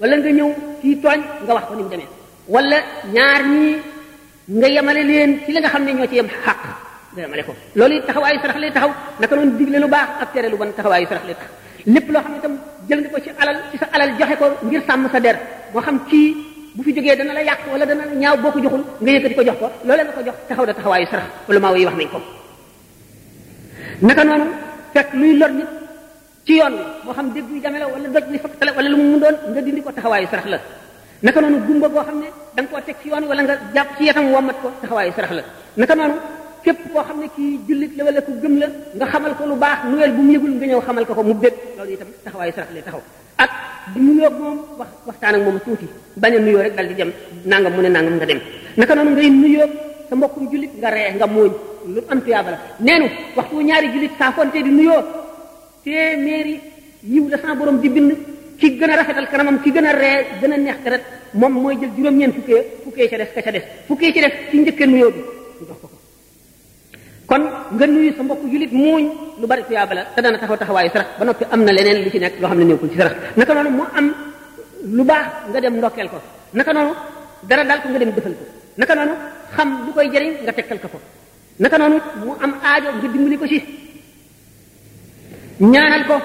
wala 0.00 0.14
nga 0.18 0.28
ñëw 0.38 0.50
kii 0.82 0.96
tooñ 1.02 1.20
nga 1.44 1.54
wax 1.56 1.64
ko 1.68 1.74
ni 1.74 1.82
mu 1.84 1.88
demee 1.92 2.08
wala 2.54 2.78
ñaar 3.16 3.42
ñii 3.52 3.74
nga 4.58 4.66
yemale 4.74 5.02
leen 5.10 5.30
ci 5.46 5.50
li 5.54 5.58
nga 5.60 5.70
xam 5.72 5.82
ne 5.84 5.90
ñoo 5.98 6.06
ci 6.10 6.16
yem 6.20 6.28
xaq 6.44 6.60
nga 7.16 7.20
yemale 7.24 7.42
ko 7.48 7.52
loolu 7.78 7.94
taxaw 7.96 8.06
taxawaayu 8.08 8.38
sarax 8.44 8.58
lay 8.62 8.72
taxaw 8.76 8.92
naka 9.20 9.34
noonu 9.36 9.52
digle 9.60 9.78
lu 9.82 9.88
baax 9.94 10.08
ak 10.20 10.28
tere 10.34 10.46
lu 10.52 10.56
bon 10.60 10.70
taxawaayu 10.78 11.06
sarax 11.10 11.24
lay 11.28 11.34
tax 11.40 11.50
lépp 11.94 12.08
loo 12.12 12.22
xam 12.24 12.32
ne 12.32 12.38
itam 12.40 12.54
jël 12.88 13.00
nga 13.00 13.08
ko 13.12 13.18
ci 13.24 13.30
alal 13.40 13.56
ci 13.72 13.76
sa 13.80 13.86
alal 13.94 14.10
joxe 14.20 14.36
ko 14.40 14.46
ngir 14.68 14.82
sàmm 14.88 15.08
sa 15.12 15.18
der 15.24 15.36
moo 15.72 15.80
xam 15.80 15.96
kii 16.10 16.45
bu 16.76 16.82
fi 16.86 16.90
jógee 16.96 17.16
dana 17.20 17.32
la 17.38 17.42
yàq 17.48 17.60
wala 17.72 17.84
dana 17.90 18.02
ñaaw 18.22 18.36
boo 18.42 18.52
ko 18.54 18.58
joxul 18.64 18.82
nga 19.02 19.10
yëkkati 19.14 19.34
ko 19.38 19.42
jox 19.48 19.58
ko 19.64 19.68
loolee 19.88 20.04
nga 20.06 20.12
ko 20.18 20.22
jox 20.28 20.36
taxaw 20.48 20.66
da 20.68 20.74
taxawaayu 20.78 21.06
wala 21.48 21.58
maa 21.64 21.72
yi 21.80 21.86
wax 21.88 21.96
nañ 21.98 22.08
ko 22.14 22.18
naka 24.08 24.22
noonu 24.28 24.46
fekk 24.94 25.08
luy 25.20 25.32
lor 25.40 25.52
nit 25.58 25.68
ci 26.46 26.52
yoon 26.60 26.74
moo 27.04 27.14
xam 27.16 27.26
dégg 27.34 27.48
yu 27.54 27.58
jame 27.64 27.78
la 27.82 27.86
wala 27.94 28.06
doj 28.14 28.24
li 28.32 28.38
fakkatale 28.42 28.70
wala 28.78 28.88
lu 28.92 28.96
mu 29.00 29.04
mun 29.10 29.18
doon 29.24 29.36
nga 29.56 29.60
dindi 29.64 29.80
ko 29.84 29.90
taxawaayu 29.96 30.26
la 30.54 30.58
naka 31.24 31.38
noonu 31.42 31.58
boo 31.94 32.02
xam 32.08 32.16
ne 32.22 32.28
da 32.56 32.60
koo 32.68 32.78
teg 32.86 32.96
ci 33.00 33.06
yoon 33.10 33.24
wala 33.30 33.40
nga 33.44 33.54
jàpp 33.74 33.90
ci 33.96 34.02
yetam 34.06 34.26
wommat 34.34 34.56
ko 34.62 34.68
taxawaayu 34.84 35.12
sarax 35.16 35.32
la 35.38 35.42
naka 35.80 35.94
noonu 35.98 36.16
képp 36.64 36.78
koo 36.92 37.00
xam 37.08 37.18
ne 37.22 37.26
kii 37.36 37.52
jullit 37.66 37.92
la 37.98 38.02
wala 38.06 38.20
ku 38.26 38.32
gëm 38.42 38.54
la 38.62 38.66
nga 38.98 39.06
xamal 39.12 39.32
ko 39.38 39.42
lu 39.50 39.54
baax 39.62 39.78
nuwel 39.90 40.12
bu 40.16 40.20
mu 40.26 40.30
yëgul 40.36 40.52
nga 40.60 40.66
ñëw 40.70 40.82
xamal 40.86 41.04
ko 41.08 41.12
ko 41.18 41.22
mu 41.28 41.34
bég 41.42 41.54
loolu 41.78 41.92
itam 41.96 42.10
taxawaayu 42.24 42.52
sarax 42.56 42.70
la 42.76 42.80
taxaw 42.86 43.02
ak 43.44 43.52
di 43.94 44.00
nuyoo 44.02 44.30
moom 44.34 44.56
wax 44.80 44.88
waxtaan 45.06 45.34
ak 45.38 45.42
moom 45.46 45.58
tuuti 45.64 45.86
bañ 46.20 46.32
a 46.36 46.38
nuyoo 46.40 46.62
rek 46.64 46.74
dal 46.76 46.88
di 46.90 46.94
dem 46.94 47.10
nangam 47.44 47.72
mu 47.76 47.80
ne 47.82 47.88
nangam 47.90 48.14
nga 48.18 48.26
dem 48.26 48.40
naka 48.76 48.94
noonu 48.96 49.10
ngay 49.14 49.30
nuyoo 49.30 49.66
sa 50.10 50.14
mbokkum 50.16 50.50
jullit 50.50 50.72
nga 50.80 50.90
ree 50.90 51.14
nga 51.14 51.26
mooñ 51.26 51.50
lu 51.94 52.00
am 52.10 52.20
tuyaaba 52.20 52.50
la 52.54 52.58
neenu 52.82 53.06
waxtu 53.36 53.62
ñaari 53.68 53.88
jullit 53.94 54.12
saafonte 54.18 54.58
di 54.66 54.70
nuyoo 54.78 55.02
téeméeri 55.84 56.54
yiw 57.12 57.28
la 57.30 57.36
sa 57.42 57.54
borom 57.54 57.78
di 57.78 57.88
bind 57.88 58.10
ki 58.58 58.66
gën 58.78 58.90
a 58.90 58.96
rafetal 58.96 59.28
kanamam 59.30 59.60
ki 59.62 59.70
gën 59.70 59.86
a 59.90 59.92
ree 59.92 60.26
gën 60.40 60.52
a 60.52 60.56
neex 60.56 60.78
deret 60.84 61.04
moom 61.34 61.52
mooy 61.52 61.78
jël 61.80 61.90
juróom-ñeent 61.96 62.34
fukkee 62.34 62.62
fukkee 62.84 63.08
ca 63.08 63.16
des 63.18 63.30
ka 63.34 63.40
ca 63.42 63.52
des 63.52 63.64
fukkee 63.86 64.12
ca 64.12 64.20
des 64.20 64.32
ci 64.50 64.56
njëkkee 64.58 64.86
nuyoo 64.86 65.12
nga 67.74 67.86
nuyu 67.88 68.12
sa 68.16 68.22
mbokk 68.22 68.42
julit 68.50 68.70
muuñ 68.72 69.04
lu 69.42 69.46
bari 69.48 69.62
tuyaaba 69.66 69.92
la 69.94 70.02
te 70.14 70.20
dana 70.22 70.38
taxaw 70.38 70.56
taxawaayu 70.56 70.90
sarax 70.94 71.08
ba 71.18 71.24
noppi 71.26 71.44
am 71.50 71.60
na 71.66 71.72
leneen 71.74 72.04
lu 72.06 72.10
ci 72.10 72.18
nekk 72.18 72.34
loo 72.40 72.48
xam 72.50 72.58
ne 72.58 72.64
nekkul 72.64 72.90
ci 72.92 72.96
sarax 72.96 73.14
naka 73.38 73.52
noonu 73.54 73.70
mu 73.78 73.82
am 73.98 74.06
lu 74.96 75.02
baax 75.10 75.26
nga 75.50 75.60
dem 75.60 75.74
ndokkeel 75.78 76.08
ko 76.08 76.18
naka 76.58 76.70
noonu 76.72 76.92
dara 77.48 77.62
daal 77.68 77.80
ko 77.82 77.86
nga 77.90 77.98
dem 78.00 78.10
defal 78.16 78.34
ko 78.40 78.44
naka 78.78 78.92
noonu 78.94 79.14
xam 79.54 79.68
lu 79.86 79.90
koy 79.96 80.06
jëriñ 80.12 80.32
nga 80.46 80.52
ko 80.92 80.98
naka 81.62 81.76
noonu 81.78 81.96
mu 82.24 82.32
am 82.44 82.52
aajo 82.68 82.88
nga 82.96 83.08
dimbali 83.12 83.36
ko 83.40 83.46
ci 83.52 83.58
ñaanal 85.72 86.02
ko 86.10 86.16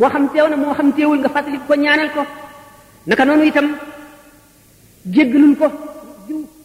moo 0.00 0.08
xam 0.14 0.24
teew 0.32 0.46
na 0.48 0.56
moo 0.56 0.72
xam 0.78 0.88
teewul 0.96 1.18
nga 1.22 1.28
fàttali 1.34 1.58
ko 1.68 1.74
ñaanal 1.76 2.10
ko 2.16 2.22
naka 3.08 3.24
noonu 3.28 3.44
itam 3.44 3.66
jéggalul 5.14 5.54
ko 5.60 5.66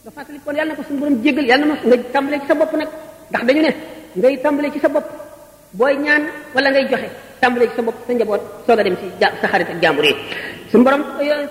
nga 0.02 0.10
fatali 0.12 0.38
kon 0.42 0.56
yalla 0.58 0.74
nako 0.74 0.82
sun 0.90 0.98
borom 0.98 1.14
jégal 1.22 1.46
yalla 1.50 1.64
nako 1.70 1.84
nga 1.88 1.96
tambale 2.12 2.36
ci 2.42 2.46
sa 2.50 2.54
bop 2.58 2.72
nak 2.74 2.90
ndax 3.30 3.42
dañu 3.46 3.62
ne 3.62 3.70
eh? 3.70 3.76
ngay 4.18 4.34
tambale 4.42 4.66
ci 4.74 4.80
sa 4.82 4.88
bop 4.90 5.06
boy 5.78 5.94
ñaan 5.94 6.22
wala 6.54 6.66
ngay 6.74 6.86
joxe 6.90 7.08
tambale 7.38 7.64
ci 7.70 7.74
sa 7.78 7.84
bop 7.86 7.96
sa 8.06 8.10
njabot 8.12 8.42
so 8.66 8.70
nga 8.74 8.82
dem 8.82 8.96
ci 8.98 9.06
sa 9.40 9.46
xarit 9.46 9.68
ak 9.70 9.78
jàmbur 9.78 10.06
sun 10.74 10.82
borom 10.82 11.02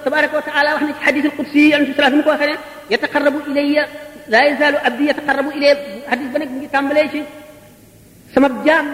tabaaraku 0.04 0.36
taala 0.44 0.76
wax 0.76 0.84
na 0.84 0.94
ci 1.00 1.04
hadith 1.08 1.26
al-qudsi 1.32 1.64
an 1.74 1.82
fi 1.88 1.92
salaatu 1.96 2.24
ko 2.28 2.32
waxee 2.36 2.58
yataqarrabu 2.92 3.40
ilayya 3.56 3.84
la 4.28 4.40
yazalu 4.52 4.78
abdi 4.84 5.04
yataqarrabu 5.08 5.50
ilayya 5.56 5.76
hadith 6.12 6.30
ba 6.36 6.38
nak 6.44 6.50
ngi 6.52 6.68
tambale 6.76 7.02
ci 7.08 7.20
sama 8.36 8.48
jam 8.68 8.86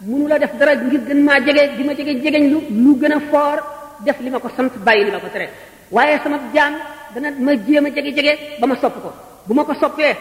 munu 0.00 0.28
la 0.32 0.38
def 0.40 0.56
dara 0.56 0.72
ngir 0.80 1.04
gën 1.04 1.20
ma 1.28 1.36
jege 1.44 1.62
di 1.76 1.82
ma 1.84 1.92
jege 1.92 2.40
lu 2.52 2.58
lu 2.72 2.92
gën 2.96 3.12
a 3.12 3.20
def 4.00 4.16
li 4.24 4.30
ma 4.32 4.38
ko 4.40 4.48
sant 4.56 4.72
bàyyi 4.80 5.04
li 5.04 5.10
ko 5.12 5.28
tere 5.34 5.46
waye 5.92 6.16
sama 6.24 6.40
jam 6.56 6.72
dana 7.14 7.28
ma 7.40 7.52
jema 7.56 7.88
jege 7.90 8.12
jege 8.14 8.32
bama 8.60 8.74
sop 8.76 8.94
ko 9.02 9.10
buma 9.48 9.64
ko 9.64 9.72
soppee 9.80 10.12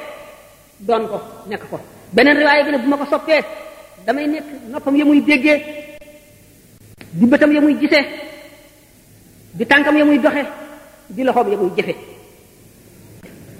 don 0.79 1.03
ko 1.11 1.19
nek 1.51 1.67
ko 1.69 1.79
benen 2.15 2.37
riwaaya 2.39 2.63
gi 2.63 2.71
ne 2.71 2.77
buma 2.79 2.97
ko 2.97 3.05
soppee 3.11 3.43
damay 4.05 4.27
nek 4.27 4.43
nopam 4.71 4.95
yamuy 4.95 5.19
muy 5.21 5.37
di 7.13 7.25
betam 7.25 7.51
yamuy 7.51 7.73
muy 7.73 7.87
di 9.57 9.65
tankam 9.65 9.97
yamuy 9.97 10.19
doxé 10.19 10.45
di 11.09 11.23
loxom 11.23 11.51
yamuy 11.51 11.67
muy 11.67 11.75
jëfe 11.77 11.95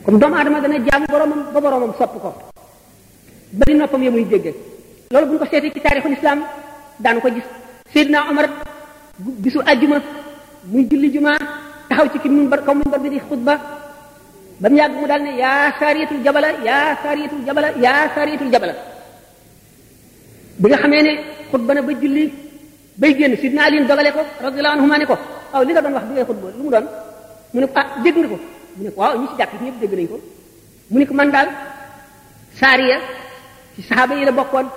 dom 0.08 0.20
doomu 0.20 0.36
dana 0.44 0.76
e 0.76 0.80
jamm 0.88 1.04
boromam 1.10 1.44
ba 1.54 1.60
boromam 1.60 1.94
sop 1.98 2.16
ko 2.22 2.32
bari 3.52 3.74
nopam 3.76 4.04
yamuy 4.04 4.24
muy 4.26 4.54
lolou 5.12 5.28
buñ 5.28 5.38
ko 5.40 5.46
sété 5.46 5.72
ci 5.72 5.80
taarixul 5.82 6.14
islam 6.14 6.44
dan 7.00 7.20
ko 7.20 7.30
gis 7.30 7.44
seydina 7.94 8.28
umar 8.32 8.46
bisu 9.18 9.60
aljuma 9.66 10.02
muy 10.70 10.84
julli 10.90 11.12
jumaa 11.14 11.67
taxaw 11.90 12.08
ci 12.12 12.20
ki 12.20 12.30
minbar 12.30 12.60
kaw 12.66 12.76
minbar 12.76 13.00
bi 13.00 13.10
di 13.10 13.20
xutba 13.24 13.54
ba 14.60 14.68
mu 14.70 14.76
yàgg 14.76 14.96
mu 15.00 15.08
daal 15.08 15.22
ne 15.24 15.32
yaa 15.44 15.74
saariyatul 15.80 16.22
jabala 16.24 16.50
yaa 16.68 16.96
saariyatul 17.04 17.44
jabala 17.48 17.70
yaa 17.84 18.06
saariyatul 18.16 18.52
jabala 18.52 18.74
bi 20.60 20.68
nga 20.70 20.78
xamee 20.84 21.02
ne 21.08 21.14
xutba 21.52 21.72
na 21.74 21.82
ba 21.82 21.92
julli 22.02 22.24
bay 23.00 23.12
génn 23.18 23.36
sidna 23.42 23.62
alin 23.68 23.88
dogale 23.90 24.12
ko 24.18 24.22
radiallahu 24.46 24.76
anhuma 24.78 24.98
ne 24.98 25.06
ko 25.12 25.16
aw 25.54 25.62
li 25.64 25.72
nga 25.74 25.82
doon 25.84 25.94
wax 25.98 26.06
bi 26.10 26.14
ngay 26.16 26.26
xutba 26.32 26.48
lu 26.60 26.64
mu 26.66 26.70
doon 26.74 26.86
mu 27.52 27.58
ne 27.62 27.68
ko 27.70 27.74
ah 27.82 27.88
dégg 28.04 28.18
nga 28.20 28.28
ko 28.32 28.38
mu 28.76 28.82
ne 28.86 28.90
ko 28.94 29.00
waaw 29.02 29.16
ñi 29.20 29.28
si 29.32 29.36
jàkk 29.40 29.52
ñëpp 29.64 29.80
dégg 29.82 29.94
nañ 29.98 30.08
ko 30.12 30.18
mu 30.92 30.98
ne 31.00 31.06
ko 31.08 31.14
man 31.20 31.30
daal 31.36 31.50
saariya 32.60 32.98
ci 33.76 33.82
saxaaba 33.88 34.14
yi 34.18 34.26
la 34.30 34.34
bokkoon 34.38 34.68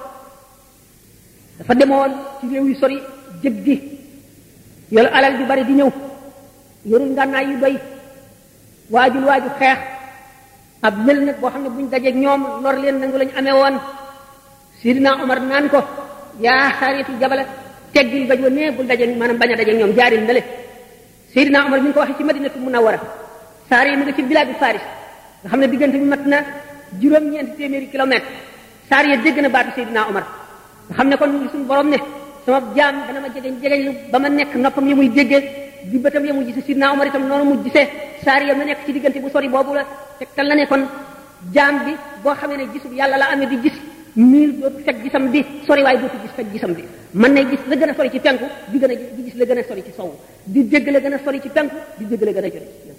dafa 1.58 1.72
demoon 1.80 2.12
ci 2.40 2.44
réew 2.50 2.64
yu 2.68 2.74
sori 2.80 2.98
jëg 3.42 3.54
gi 3.64 3.76
yor 4.94 5.06
alal 5.16 5.34
ju 5.38 5.44
bari 5.50 5.64
di 5.68 5.72
ñëw 5.80 5.90
yorul 6.86 7.12
ngànnaay 7.12 7.44
yu 7.50 7.56
doy 7.60 7.74
waajul 8.90 9.24
waaju 9.24 9.48
xeex 9.58 9.78
ab 10.82 10.96
lël 11.06 11.20
nag 11.26 11.40
boo 11.40 11.50
xam 11.50 11.62
ne 11.62 11.68
buñ 11.68 11.88
daje 11.90 12.10
ñoom 12.12 12.42
lor 12.62 12.76
leen 12.78 12.98
nangu 13.00 13.18
lañu 13.18 13.32
amee 13.36 13.52
woon 13.52 13.76
sidina 14.82 15.10
Omar 15.22 15.40
naan 15.40 15.68
ko 15.68 15.82
yaa 16.40 16.70
xaritu 16.80 17.12
jabala 17.20 17.44
teggil 17.92 18.26
ba 18.26 18.36
joo 18.36 18.48
nee 18.48 18.70
bul 18.72 18.86
dajeeg 18.86 19.16
maanaam 19.18 19.38
bañ 19.38 19.52
a 19.52 19.56
dajeeg 19.56 19.76
ñoom 19.78 19.92
jaaril 19.94 20.22
na 20.24 20.32
le 20.32 20.42
sidina 21.32 21.66
Omar 21.66 21.80
mi 21.80 21.88
ngi 21.88 21.92
ko 21.94 22.00
waxee 22.00 22.16
ci 22.18 22.24
madinatu 22.24 22.58
munawwara 22.58 22.98
saar 23.68 23.86
yi 23.86 23.96
mi 23.96 24.02
nga 24.04 24.12
ci 24.16 24.22
bilaadu 24.22 24.52
Faris 24.58 24.82
nga 25.42 25.48
xam 25.50 25.60
ne 25.60 25.68
diggante 25.68 25.96
bi 26.02 26.08
mat 26.12 26.24
na 26.26 26.38
juróom-ñeenti 27.00 27.56
téeméeri 27.56 27.86
kilomètre 27.90 28.28
saar 28.88 29.04
ya 29.06 29.16
dégg 29.18 29.38
na 29.42 29.48
baatu 29.50 29.70
sidina 29.76 30.08
Omar 30.08 30.24
nga 30.88 30.94
xam 30.96 31.08
ne 31.08 31.16
kon 31.16 31.30
suñu 31.52 31.64
borom 31.64 31.88
ne 31.90 31.98
sama 32.46 32.60
jaam 32.74 32.94
dana 33.06 33.20
ma 33.20 33.28
jegeñ 33.34 33.54
jegeñ 33.62 34.10
ba 34.10 34.18
ma 34.18 34.28
nekk 34.30 34.54
noppam 34.54 34.88
yi 34.88 34.94
muy 34.94 35.08
déggee 35.12 35.59
bi 35.86 35.96
bëtam 35.98 36.24
ya 36.26 36.32
mu 36.36 36.44
gisee 36.44 36.60
sidna 36.62 36.92
Omar 36.92 37.08
itam 37.08 37.24
noonu 37.26 37.56
mu 37.56 37.64
gisee 37.64 37.88
saar 38.24 38.42
ya 38.44 38.52
mu 38.54 38.64
nekk 38.64 38.84
ci 38.84 38.92
diggante 38.92 39.18
bu 39.20 39.30
sori 39.30 39.48
boobu 39.48 39.72
la 39.74 39.84
tegtal 40.18 40.46
na 40.48 40.54
ne 40.54 40.66
kon 40.66 40.84
jaam 41.52 41.84
bi 41.84 41.94
boo 42.22 42.34
xam 42.36 42.50
ne 42.52 42.66
gisub 42.72 42.92
yàlla 42.92 43.16
la 43.16 43.26
amee 43.32 43.46
di 43.48 43.56
gis 43.64 43.72
niil 44.16 44.52
dootu 44.60 44.82
fekk 44.84 45.00
gisam 45.02 45.30
bi 45.30 45.40
sori 45.66 45.82
waaye 45.82 45.98
dootu 45.98 46.16
gis 46.22 46.30
fekk 46.36 46.52
gisam 46.52 46.72
bi 46.74 46.84
man 47.14 47.32
na 47.32 47.42
gis 47.48 47.60
la 47.68 47.76
gën 47.76 47.88
a 47.90 47.94
sori 47.94 48.10
ci 48.10 48.18
penku 48.20 48.44
di 48.68 48.78
gën 48.78 48.90
a 48.90 48.94
di 49.16 49.24
gis 49.24 49.34
la 49.36 49.44
gën 49.44 49.58
a 49.58 49.62
sori 49.68 49.82
ci 49.84 49.92
sowu 49.96 50.14
di 50.44 50.64
dégg 50.64 50.88
la 50.88 50.98
gën 51.00 51.12
a 51.14 51.18
sori 51.24 51.40
ci 51.40 51.48
penku 51.48 51.74
di 51.96 52.04
dégg 52.04 52.22
la 52.22 52.30
gën 52.30 52.46
a 52.46 52.50
sori 52.50 52.94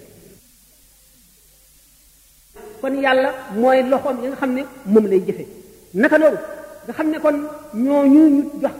kon 2.80 3.00
yàlla 3.02 3.30
mooy 3.54 3.82
loxoom 3.82 4.22
yi 4.22 4.28
nga 4.28 4.36
xam 4.36 4.52
ne 4.54 4.62
moom 4.86 5.06
lay 5.06 5.22
jëfe 5.24 5.46
naka 5.94 6.18
loolu 6.18 6.38
nga 6.86 6.92
xam 6.92 7.10
ne 7.10 7.18
kon 7.18 7.48
ñooñu 7.74 8.26
ñu 8.28 8.42
jox 8.60 8.74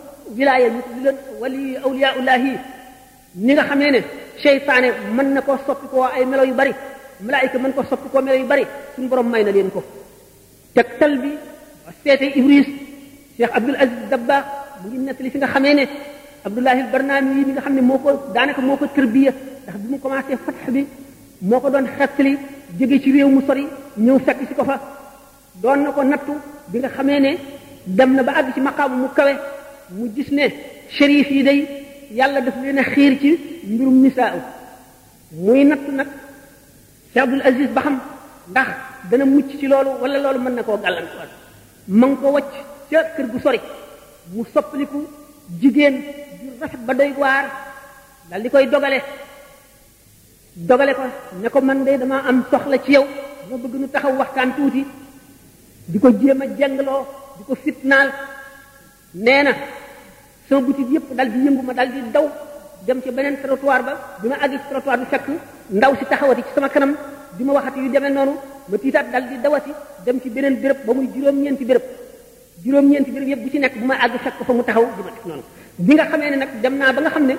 ni 3.37 3.55
nga 3.57 3.65
xamee 3.65 3.91
ne 3.91 4.01
seytaane 4.43 4.89
mën 5.15 5.29
na 5.33 5.41
ko 5.41 5.57
soppi 5.67 5.87
koo 5.91 6.03
ay 6.05 6.25
melo 6.27 6.45
yu 6.45 6.53
bari 6.55 6.73
malaika 7.21 7.59
man 7.59 7.73
ko 7.73 7.83
soppi 7.89 8.09
ko 8.13 8.21
melo 8.21 8.37
yu 8.37 8.45
bari 8.47 8.65
sun 8.95 9.09
borom 9.09 9.29
may 9.29 9.45
na 9.45 9.51
leen 9.51 9.71
ko 9.73 9.81
tek 10.75 10.99
talbi 11.01 11.33
sete 12.05 12.29
ibris 12.37 12.67
cheikh 13.37 13.53
abdul 13.57 13.77
aziz 13.77 14.05
dabba 14.13 14.45
mu 14.85 14.89
ngi 14.93 14.99
nettali 15.01 15.31
fi 15.33 15.39
nga 15.39 15.47
xamee 15.49 15.75
ne 15.75 15.85
al 16.45 16.85
barnami 16.93 17.35
yi 17.41 17.53
nga 17.57 17.63
xamne 17.63 17.81
moko 17.81 18.09
danaka 18.35 18.61
moko 18.61 18.85
daanaka 18.85 18.97
tërbiya 19.01 19.33
ndax 19.63 19.77
bimu 19.81 19.99
commencé 20.01 20.37
fatx 20.45 20.65
bi 20.69 20.87
moko 21.41 21.71
don 21.71 21.87
xatli 21.97 22.37
xettali 22.79 23.01
ci 23.03 23.11
rew 23.13 23.29
mu 23.29 23.41
sori 23.47 23.67
ñëw 23.99 24.19
fek 24.27 24.39
ci 24.49 24.55
ko 24.55 24.65
fa 24.65 24.77
don 25.57 25.77
nako 25.81 25.95
ko 25.95 26.03
nattu 26.03 26.35
bi 26.69 26.79
nga 26.81 26.89
xamee 26.89 27.19
ne 27.21 27.33
dem 27.87 28.13
na 28.15 28.23
ba 28.23 28.33
ag 28.37 28.53
ci 28.53 28.61
maqam 28.61 28.93
mu 29.01 29.09
kawe 29.17 29.33
mu 29.97 30.11
gis 30.15 30.29
ne 30.31 30.45
shérif 30.95 31.31
yi 31.31 31.43
day 31.43 31.61
yàlla 32.19 32.41
def 32.45 32.57
leen 32.63 32.79
a 32.79 32.83
xiir 32.95 33.13
ci 33.21 33.31
mbirum 33.73 33.97
nisaa 34.03 34.31
muy 35.45 35.65
natt 35.65 35.85
nag 35.89 36.09
Cheikh 37.13 37.23
Abdul 37.25 37.43
Aziz 37.49 37.69
ba 37.75 37.81
xam 37.83 37.97
ndax 38.53 38.69
dana 39.11 39.25
mucc 39.25 39.49
ci 39.61 39.67
loolu 39.67 39.91
wala 40.01 40.19
loolu 40.19 40.39
mën 40.45 40.55
na 40.57 40.63
koo 40.63 40.77
gàllankoor 40.83 41.29
ma 41.89 42.07
ngi 42.07 42.17
ko 42.23 42.29
wacc 42.37 42.53
ca 42.91 42.99
kër 43.17 43.27
gu 43.33 43.39
sori 43.41 43.61
mu 44.33 44.45
soppaliku 44.55 44.99
jigéen 45.61 45.95
ju 46.43 46.47
rafet 46.61 46.83
ba 46.87 46.93
doy 46.95 47.13
waar 47.17 47.45
dal 48.31 48.43
di 48.43 48.49
koy 48.51 48.67
dogale 48.73 48.99
dogale 50.69 50.93
ko 50.99 51.05
ne 51.43 51.49
ko 51.49 51.61
man 51.61 51.85
de 51.85 51.99
dama 51.99 52.17
am 52.29 52.45
soxla 52.51 52.79
ci 52.85 52.93
yow 52.93 53.05
ma 53.49 53.57
bëgg 53.63 53.75
nu 53.81 53.89
taxaw 53.89 54.13
waxtaan 54.21 54.53
tuuti 54.57 54.83
di 55.91 55.99
ko 55.99 56.09
jéem 56.19 56.41
a 56.43 56.47
jengloo 56.59 57.07
di 57.37 57.43
ko 57.47 57.55
fitnaal 57.65 58.09
nee 59.13 59.43
na 59.45 59.53
sama 60.53 60.67
butit 60.69 60.89
yëpp 60.93 61.09
dal 61.17 61.29
di 61.33 61.39
yëngu 61.49 61.63
ma 61.65 61.73
dal 61.73 61.89
di 61.91 62.01
daw 62.13 62.29
dem 62.85 63.01
ci 63.03 63.09
beneen 63.11 63.41
trottoir 63.41 63.81
ba 63.89 63.93
bi 64.21 64.29
ma 64.29 64.37
àgg 64.45 64.53
ci 64.61 64.67
trottoir 64.69 64.99
bi 65.01 65.07
fekk 65.09 65.27
ndaw 65.81 65.93
si 65.97 66.05
taxawati 66.05 66.43
ci 66.45 66.53
sama 66.55 66.69
kanam 66.69 66.93
bi 67.37 67.43
ma 67.45 67.53
waxati 67.57 67.79
yu 67.81 67.89
demee 67.91 68.11
noonu 68.13 68.33
ma 68.69 68.77
tiitaat 68.77 69.07
dal 69.13 69.25
di 69.33 69.41
dawati 69.41 69.73
dem 70.05 70.21
ci 70.21 70.29
beneen 70.29 70.57
béréb 70.61 70.85
ba 70.85 70.93
muy 70.93 71.09
juróom-ñeenti 71.15 71.65
béréb 71.65 71.85
juróom-ñeenti 72.65 73.11
béréb 73.15 73.29
yëpp 73.33 73.43
bu 73.45 73.49
ci 73.51 73.59
nekk 73.59 73.79
bu 73.81 73.85
ma 73.87 73.95
àgg 74.05 74.15
fekk 74.21 74.45
fa 74.47 74.53
mu 74.53 74.63
taxaw 74.63 74.87
di 74.97 75.03
ma 75.03 75.13
teg 75.17 75.95
nga 75.97 76.05
xamee 76.11 76.31
ne 76.31 76.37
nag 76.37 76.49
dem 76.61 76.75
naa 76.77 76.93
ba 76.93 77.01
nga 77.01 77.11
xam 77.11 77.25
ne 77.25 77.35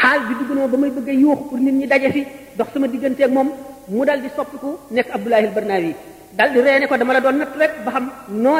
xaal 0.00 0.20
bi 0.28 0.34
dugg 0.38 0.58
na 0.58 0.66
ba 0.66 0.76
may 0.76 0.90
bëgg 0.90 1.08
a 1.08 1.12
yuux 1.12 1.36
pour 1.48 1.58
nit 1.58 1.72
ñi 1.72 1.86
daje 1.86 2.10
fi 2.10 2.26
ndox 2.54 2.68
sama 2.72 2.88
digganteeg 2.88 3.30
moom 3.30 3.48
mu 3.88 4.04
dal 4.04 4.20
di 4.20 4.28
soppiku 4.34 4.78
nekk 4.90 5.08
Abdoulahi 5.14 5.46
Barnawi 5.54 5.94
dal 6.34 6.50
di 6.52 6.60
reene 6.60 6.86
ko 6.88 6.96
dama 6.96 7.20
doon 7.20 7.36
natt 7.38 7.54
rek 7.56 7.72
ba 7.84 7.92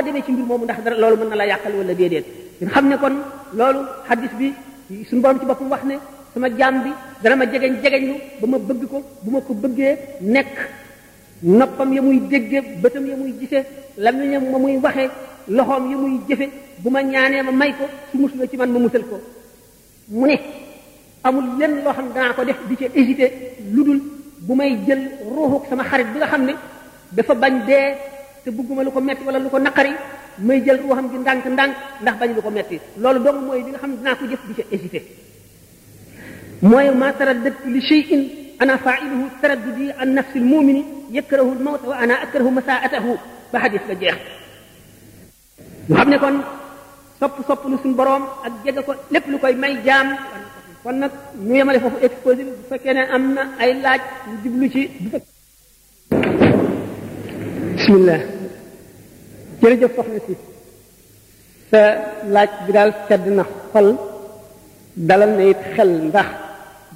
ci 0.05 0.33
mbir 0.33 0.47
moomu 0.47 0.65
ndax 0.65 0.79
loolu 0.99 1.17
mën 1.17 1.29
na 1.29 1.35
la 1.37 1.45
yàqal 1.47 1.75
wala 1.75 1.95
déedéet 1.95 2.45
ñu 2.61 2.67
xam 2.73 2.85
ne 2.89 2.97
kon 2.97 3.15
loolu 3.57 3.81
hadis 4.09 4.31
bi 4.39 4.49
suñu 5.09 5.21
borom 5.21 5.39
ci 5.41 5.45
wax 5.47 5.83
ne 5.85 5.95
sama 6.33 6.49
jaam 6.57 6.83
bi 6.85 6.91
dana 7.23 7.37
ma 7.37 7.45
jegeñ 7.51 7.75
jegeñlu 7.83 8.15
ba 8.41 8.47
ma 8.47 8.59
bëgg 8.59 8.85
ko 8.89 8.99
bu 9.25 9.31
ma 9.31 9.41
ko 9.41 9.53
bëggee 9.55 9.93
nekk 10.23 10.55
noppam 11.43 11.93
ya 11.93 12.01
muy 12.03 12.19
dégge 12.21 12.61
bëtam 12.83 13.07
ya 13.07 13.17
muy 13.17 13.33
gise 13.41 13.59
lamiñam 13.99 14.45
ma 14.51 14.59
muy 14.59 14.77
waxe 14.79 15.11
loxoom 15.49 15.91
ya 15.91 15.97
muy 15.97 16.21
jëfe 16.29 16.47
bu 16.83 16.89
ma 16.91 17.01
ñaanee 17.03 17.43
ma 17.43 17.53
may 17.53 17.73
ko 17.73 17.85
su 18.11 18.19
ma 18.37 18.47
ci 18.49 18.57
man 18.57 18.71
ma 18.73 18.79
musal 18.79 19.05
ko 19.07 19.21
mu 20.09 20.27
ne 20.27 20.37
amul 21.25 21.59
lenn 21.59 21.83
loo 21.85 21.93
xam 21.93 22.07
ne 22.07 22.15
danaa 22.15 22.33
ko 22.35 22.45
def 22.45 22.59
di 22.69 22.77
ci 22.77 22.87
lu 23.73 23.85
dul 23.85 24.01
bu 24.47 24.55
may 24.55 24.77
jël 24.87 25.03
ruuxuk 25.31 25.67
sama 25.69 25.85
xarit 25.85 26.07
bi 26.13 26.19
nga 26.19 26.27
xam 26.27 26.45
ne 26.47 26.55
dafa 27.13 27.35
bañ 27.35 27.65
dee 27.67 27.95
te 28.45 28.51
bëgguma 28.51 28.83
lu 28.83 28.91
ko 28.91 29.01
metti 29.01 29.25
walla 29.25 29.39
lu 29.41 29.51
ko 29.51 29.59
naqari 29.59 29.93
may 30.41 30.61
jël 30.65 30.79
ruuxam 30.83 31.09
gi 31.11 31.17
ndànk 31.19 31.45
ndànk 31.55 31.75
ndax 32.03 32.17
bañ 32.21 32.31
lu 32.35 32.43
ko 32.43 32.51
metti 32.51 32.79
lolou 33.01 33.23
dong 33.25 33.39
moy 33.47 33.63
li 33.65 33.71
nga 33.71 33.79
xam 33.81 33.97
dina 33.97 34.15
ko 34.15 34.25
jëf 34.29 34.43
di 34.49 34.55
ci 34.55 34.65
hésité 34.71 35.01
moy 36.63 36.91
ma 36.95 37.13
taraddat 37.13 37.55
li 37.65 37.81
shay'in 37.81 38.23
ana 38.61 38.77
fa'iluhu 38.79 39.25
taraddudi 39.41 39.87
an 39.99 40.07
nafs 40.17 40.35
al 40.37 40.43
mu'min 40.43 40.79
yakrahu 41.11 41.51
al 41.53 41.57
almawt 41.59 41.83
wa 41.87 41.97
ana 41.97 42.15
akrahu 42.25 42.51
masa'atahu 42.51 43.13
ba 43.53 43.59
hadith 43.61 43.85
la 43.89 43.95
jeex 43.95 44.17
ñu 45.89 45.95
xam 45.97 46.09
ne 46.11 46.19
kon 46.19 46.37
sop 47.19 47.33
sop 47.47 47.61
lu 47.71 47.77
suñ 47.83 47.95
borom 47.97 48.25
ak 48.45 48.53
jege 48.65 48.83
ko 48.85 48.93
lépp 49.11 49.27
lu 49.31 49.39
koy 49.39 49.55
may 49.55 49.75
jam 49.87 50.09
kon 50.83 50.93
nak 50.99 51.13
ñu 51.41 51.55
yamale 51.57 51.81
fofu 51.81 51.97
exposé 52.03 52.43
bu 52.45 52.53
fekkee 52.69 52.93
ne 52.93 53.03
am 53.15 53.39
ay 53.59 53.73
laaj 53.83 54.01
ñu 54.29 54.35
diblu 54.43 54.69
ci 54.71 54.91
bismillah 57.77 58.36
jërëjëf 59.63 59.95
soxna 59.97 60.19
si 60.27 60.35
sa 61.71 61.81
laaj 62.35 62.49
bi 62.65 62.73
daal 62.77 62.93
sedd 63.09 63.25
na 63.37 63.45
xol 63.73 63.89
dalal 65.09 65.33
na 65.37 65.43
it 65.53 65.61
xel 65.75 65.91
ndax 66.09 66.31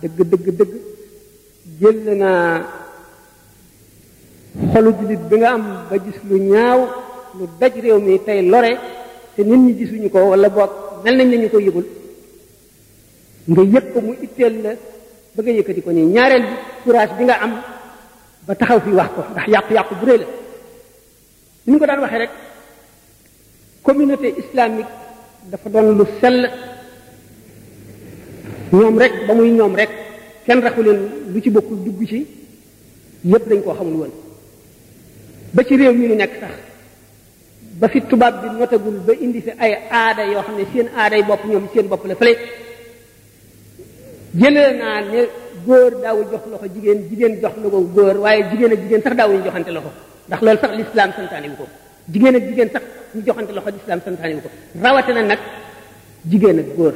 dëgg 0.00 0.18
dëgg 0.30 0.46
dëgg 0.58 0.72
jël 1.80 1.98
naa 2.22 2.36
xolu 4.72 4.88
jullit 5.00 5.22
bi 5.30 5.36
nga 5.40 5.48
am 5.56 5.64
ba 5.90 5.96
gis 6.04 6.18
lu 6.28 6.36
ñaaw 6.52 6.80
lu 7.36 7.44
daj 7.60 7.74
réew 7.82 7.98
mi 8.00 8.18
tey 8.26 8.40
lore 8.52 8.72
te 9.34 9.40
nit 9.42 9.58
ñi 9.64 9.72
gisuñu 9.78 10.08
ko 10.10 10.18
wala 10.30 10.48
boog 10.48 10.70
mel 11.04 11.16
nañ 11.16 11.28
nañu 11.30 11.48
ko 11.50 11.58
yëgul 11.60 11.86
nga 13.50 13.62
yëg 13.72 13.86
ko 13.92 13.98
mu 14.06 14.12
itteel 14.26 14.54
la 14.64 14.70
bëgg 15.34 15.48
a 15.48 15.52
yëkkati 15.56 15.82
ko 15.84 15.90
nii 15.92 16.12
ñaareel 16.14 16.42
bi 16.48 16.52
courage 16.84 17.14
bi 17.18 17.24
nga 17.24 17.36
am 17.44 17.52
ba 18.46 18.52
taxaw 18.54 18.78
fi 18.84 18.90
wax 18.98 19.08
ko 19.14 19.20
ndax 19.32 19.46
yàqu-yàqu 19.52 19.94
bu 20.00 20.04
rëy 20.08 20.18
la 20.22 20.26
ni 21.62 21.68
ñu 21.72 21.78
ko 21.80 21.86
daan 21.88 22.00
waxee 22.04 22.18
rek 22.22 22.30
communauté 23.82 24.34
islamique 24.36 24.90
dafa 25.48 25.68
doon 25.72 25.96
lu 25.98 26.04
sell 26.20 26.48
ñoom 28.72 28.96
rek 28.98 29.12
ba 29.26 29.34
muy 29.34 29.50
ñoom 29.50 29.74
rek 29.74 29.90
kenn 30.46 30.60
raxu 30.62 30.82
leen 30.82 31.00
lu 31.32 31.40
ci 31.40 31.50
bokkul 31.50 31.78
dugg 31.84 32.00
ci 32.06 32.26
yépp 33.24 33.48
dañ 33.48 33.62
koo 33.62 33.74
xamul 33.74 33.94
woon 34.04 34.12
ba 35.52 35.64
ci 35.64 35.76
réew 35.76 35.92
mi 35.94 36.06
ñu 36.08 36.14
nekk 36.14 36.32
sax 36.40 36.54
ba 37.80 37.88
fi 37.88 38.00
tubaab 38.02 38.34
bi 38.42 38.46
notagul 38.58 39.00
ba 39.00 39.12
indi 39.16 39.40
fi 39.40 39.50
ay 39.58 39.72
aada 39.90 40.24
yoo 40.28 40.42
xam 40.42 40.56
ne 40.56 40.64
seen 40.72 40.88
aaday 40.96 41.22
bopp 41.22 41.44
ñoom 41.44 41.68
seen 41.72 41.88
bopp 41.88 42.04
la 42.06 42.14
fële 42.16 42.36
jëlee 44.36 44.76
naa 44.76 45.00
ne 45.08 45.20
góor 45.64 46.00
daawul 46.02 46.28
jox 46.30 46.44
loxo 46.52 46.66
jigéen 46.74 47.08
jigéen 47.08 47.40
jox 47.40 47.56
loxo 47.62 47.80
góor 47.96 48.16
waaye 48.20 48.44
jigéen 48.52 48.72
ak 48.72 48.80
jigéen 48.82 49.02
sax 49.02 49.14
daawuñu 49.16 49.42
joxante 49.44 49.72
loxo 49.72 49.90
ndax 50.28 50.40
loolu 50.44 50.60
sax 50.60 50.72
lislaam 50.76 51.10
santaane 51.16 51.48
ko 51.56 51.66
jigéen 52.12 52.36
ak 52.36 52.44
jigéen 52.48 52.70
sax 52.70 52.84
ñu 53.14 53.20
joxante 53.26 53.52
loxo 53.56 53.70
ji 53.74 53.80
santaane 53.88 54.34
wu 54.36 54.42
ko 54.42 54.50
rawatina 54.82 55.22
nag 55.22 55.40
jigéen 56.30 56.58
ak 56.62 56.68
góor 56.76 56.94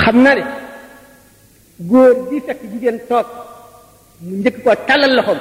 xam 0.00 0.16
na 0.22 0.30
ni 0.36 0.42
góor 1.90 2.10
bi 2.30 2.36
fekk 2.46 2.60
jigéen 2.72 2.98
toog 3.10 3.26
mu 4.24 4.32
njëkk 4.38 4.56
koo 4.64 4.74
tàllal 4.88 5.12
loxoom 5.18 5.38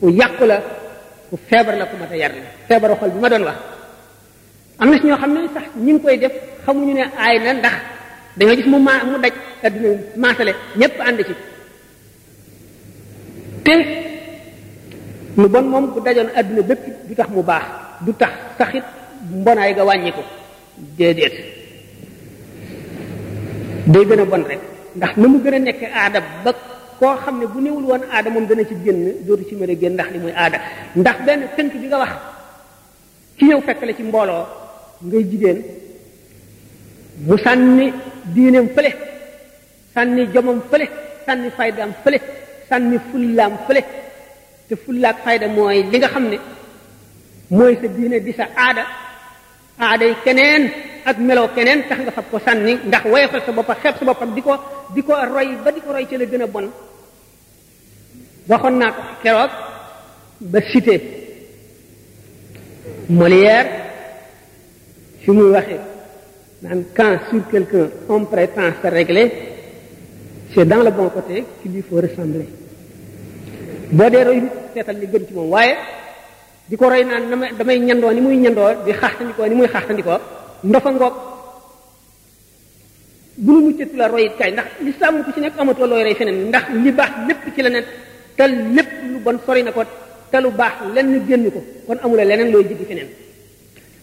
ku 0.00 0.06
yàqu 0.18 0.44
la 0.50 0.56
ku 1.30 1.34
feebar 1.48 1.74
la 1.80 1.84
ku 1.90 1.94
mat 2.00 2.12
a 2.14 2.16
yar 2.22 2.32
la 2.38 2.42
feebaru 2.68 2.94
xol 3.00 3.10
bi 3.14 3.20
ma 3.22 3.28
doon 3.32 3.44
wax 3.48 3.58
am 4.80 4.86
na 4.90 4.96
si 4.98 5.06
ñoo 5.08 5.16
xam 5.22 5.30
ne 5.32 5.48
sax 5.54 5.64
ñi 5.76 5.92
ngi 5.92 6.02
koy 6.02 6.16
def 6.22 6.34
xamuñu 6.64 6.92
ne 6.98 7.04
aay 7.22 7.34
na 7.44 7.50
ndax 7.54 7.74
dañoo 8.36 8.56
gis 8.58 8.66
mu 8.72 8.78
ma 8.86 8.92
mu 9.10 9.16
daj 9.24 9.32
adduna 9.66 10.00
maasale 10.22 10.52
ñépp 10.80 10.96
ànd 11.08 11.18
ci 11.28 11.34
te 13.66 13.74
lu 15.40 15.46
bon 15.54 15.64
moom 15.70 15.84
bu 15.94 15.98
dajoon 16.04 16.30
àdduna 16.38 16.62
bépp 16.66 16.82
du 17.06 17.14
tax 17.14 17.28
mu 17.34 17.42
baax 17.48 17.64
du 18.04 18.12
tax 18.20 18.32
saxit 18.58 18.84
mbonaay 19.38 19.72
ga 19.76 19.84
wàññi 19.88 20.10
ko 20.16 20.22
déedéet 20.98 21.34
day 23.92 24.04
gën 24.08 24.20
a 24.22 24.24
bon 24.30 24.42
rek 24.50 24.60
ndax 24.96 25.12
na 25.20 25.26
mu 25.32 25.38
gën 25.42 25.54
a 25.54 25.58
nekk 25.58 25.82
aada 25.94 26.18
ba 26.44 26.50
koo 26.98 27.16
xam 27.24 27.36
ne 27.40 27.46
bu 27.52 27.58
newul 27.60 27.84
woon 27.90 28.02
aada 28.12 28.28
moom 28.30 28.46
dana 28.48 28.64
ci 28.68 28.74
génn 28.84 29.02
dootu 29.26 29.44
ci 29.48 29.54
mën 29.54 29.70
a 29.72 29.74
génn 29.80 29.94
ndax 29.94 30.08
li 30.12 30.18
muy 30.22 30.32
aada 30.36 30.58
ndax 30.96 31.16
benn 31.26 31.40
tënk 31.56 31.72
bi 31.80 31.86
nga 31.86 31.98
wax 32.02 32.12
ci 33.38 33.44
ñëw 33.48 33.60
fekk 33.66 33.96
ci 33.96 34.02
mbooloo 34.08 34.44
ngay 35.06 35.24
jigéen 35.30 35.58
mu 37.26 37.34
sànni 37.44 37.86
diineem 38.34 38.66
fële 38.74 38.90
sànni 39.94 40.22
jomam 40.34 40.60
fële 40.70 40.86
sànni 41.26 41.48
faydaam 41.56 41.90
fële 42.04 42.18
sànni 42.68 42.96
fullaam 43.10 43.52
fële 43.68 43.82
te 44.68 44.76
fulla 44.76 45.14
fayda 45.24 45.48
mooy 45.48 45.82
li 45.90 45.96
nga 45.98 46.08
xam 46.14 46.24
ne 46.28 46.38
mooy 47.50 47.74
sa 47.80 47.86
diine 47.88 48.18
di 48.20 48.32
sa 48.38 48.44
aada 48.54 48.84
aaday 49.84 50.12
keneen 50.24 50.62
ak 51.04 51.16
melow 51.18 51.48
keneen 51.56 51.80
tax 51.88 51.98
nga 52.04 52.12
fab 52.16 52.26
ko 52.30 52.38
sànni 52.44 52.74
ndax 52.88 53.04
woyofal 53.12 53.42
sa 53.46 53.52
bopp 53.52 53.70
xeeb 53.82 53.94
sa 53.98 54.04
bopp 54.04 54.20
ak 54.22 54.30
di 54.36 54.42
ko 54.42 54.52
di 54.94 55.00
ko 55.02 55.12
roy 55.34 55.48
ba 55.64 55.70
di 55.72 55.80
ko 55.80 55.90
roy 55.92 56.06
ci 56.08 56.16
la 56.16 56.24
gën 56.30 56.42
a 56.42 56.46
bon 56.54 56.66
waxoon 58.48 58.76
naa 58.78 58.90
ko 58.96 59.02
keroog 59.22 59.50
ba 60.52 60.60
cité 60.70 60.94
molière 63.08 63.68
fi 65.22 65.30
muy 65.30 65.50
waxee 65.54 65.80
naan 66.62 66.80
quand 66.96 67.16
sur 67.30 67.42
quelqu'un 67.52 67.86
on 68.08 68.24
prétend 68.26 68.70
se 68.82 68.88
régler 68.88 69.32
c'est 70.52 70.66
dans 70.66 70.82
le 70.82 70.90
bon 70.90 71.08
côté 71.08 71.36
qu'il 71.62 71.72
lui 71.72 71.82
faut 71.88 72.00
ressembler 72.06 72.48
boo 73.90 74.08
dee 74.12 74.24
roy 74.24 74.38
nit 74.44 74.54
seetal 74.76 74.96
li 75.00 75.06
gën 75.12 75.22
waaye 75.54 75.74
di 76.68 76.76
ko 76.76 76.88
roy 76.90 77.02
naan 77.04 77.22
damay 77.32 77.50
damay 77.58 77.78
ñandoo 77.80 78.12
ni 78.12 78.20
muy 78.20 78.36
ñandoo 78.44 78.70
di 78.84 78.92
xaaxtandikoo 79.00 79.48
ni 79.48 79.54
muy 79.58 79.66
xaaxtandikoo 79.74 80.20
ndofa 80.64 80.90
ngoog 80.92 81.14
bu 83.44 83.50
nu 83.52 83.60
muccatu 83.72 83.96
la 84.00 84.06
roy 84.08 84.24
it 84.28 84.36
ndax 84.54 84.66
ci 85.34 85.40
nekk 85.40 85.58
amatoo 85.60 85.86
looy 85.90 86.02
roy 86.06 86.14
feneen 86.20 86.38
ndax 86.48 86.64
li 86.84 86.90
baax 86.98 87.12
lépp 87.28 87.40
ci 87.54 87.60
leneen 87.64 87.84
ne 87.84 87.86
te 88.36 88.44
lépp 88.76 88.90
lu 89.10 89.16
bon 89.24 89.36
sori 89.46 89.62
na 89.62 89.72
ko 89.76 89.82
te 90.30 90.36
lu 90.44 90.50
baax 90.60 90.74
lenn 90.94 91.12
génn 91.28 91.44
ko 91.54 91.60
kon 91.86 91.98
amula 92.04 92.24
leneen 92.30 92.50
looy 92.52 92.64
jiggi 92.68 92.84
feneen 92.90 93.08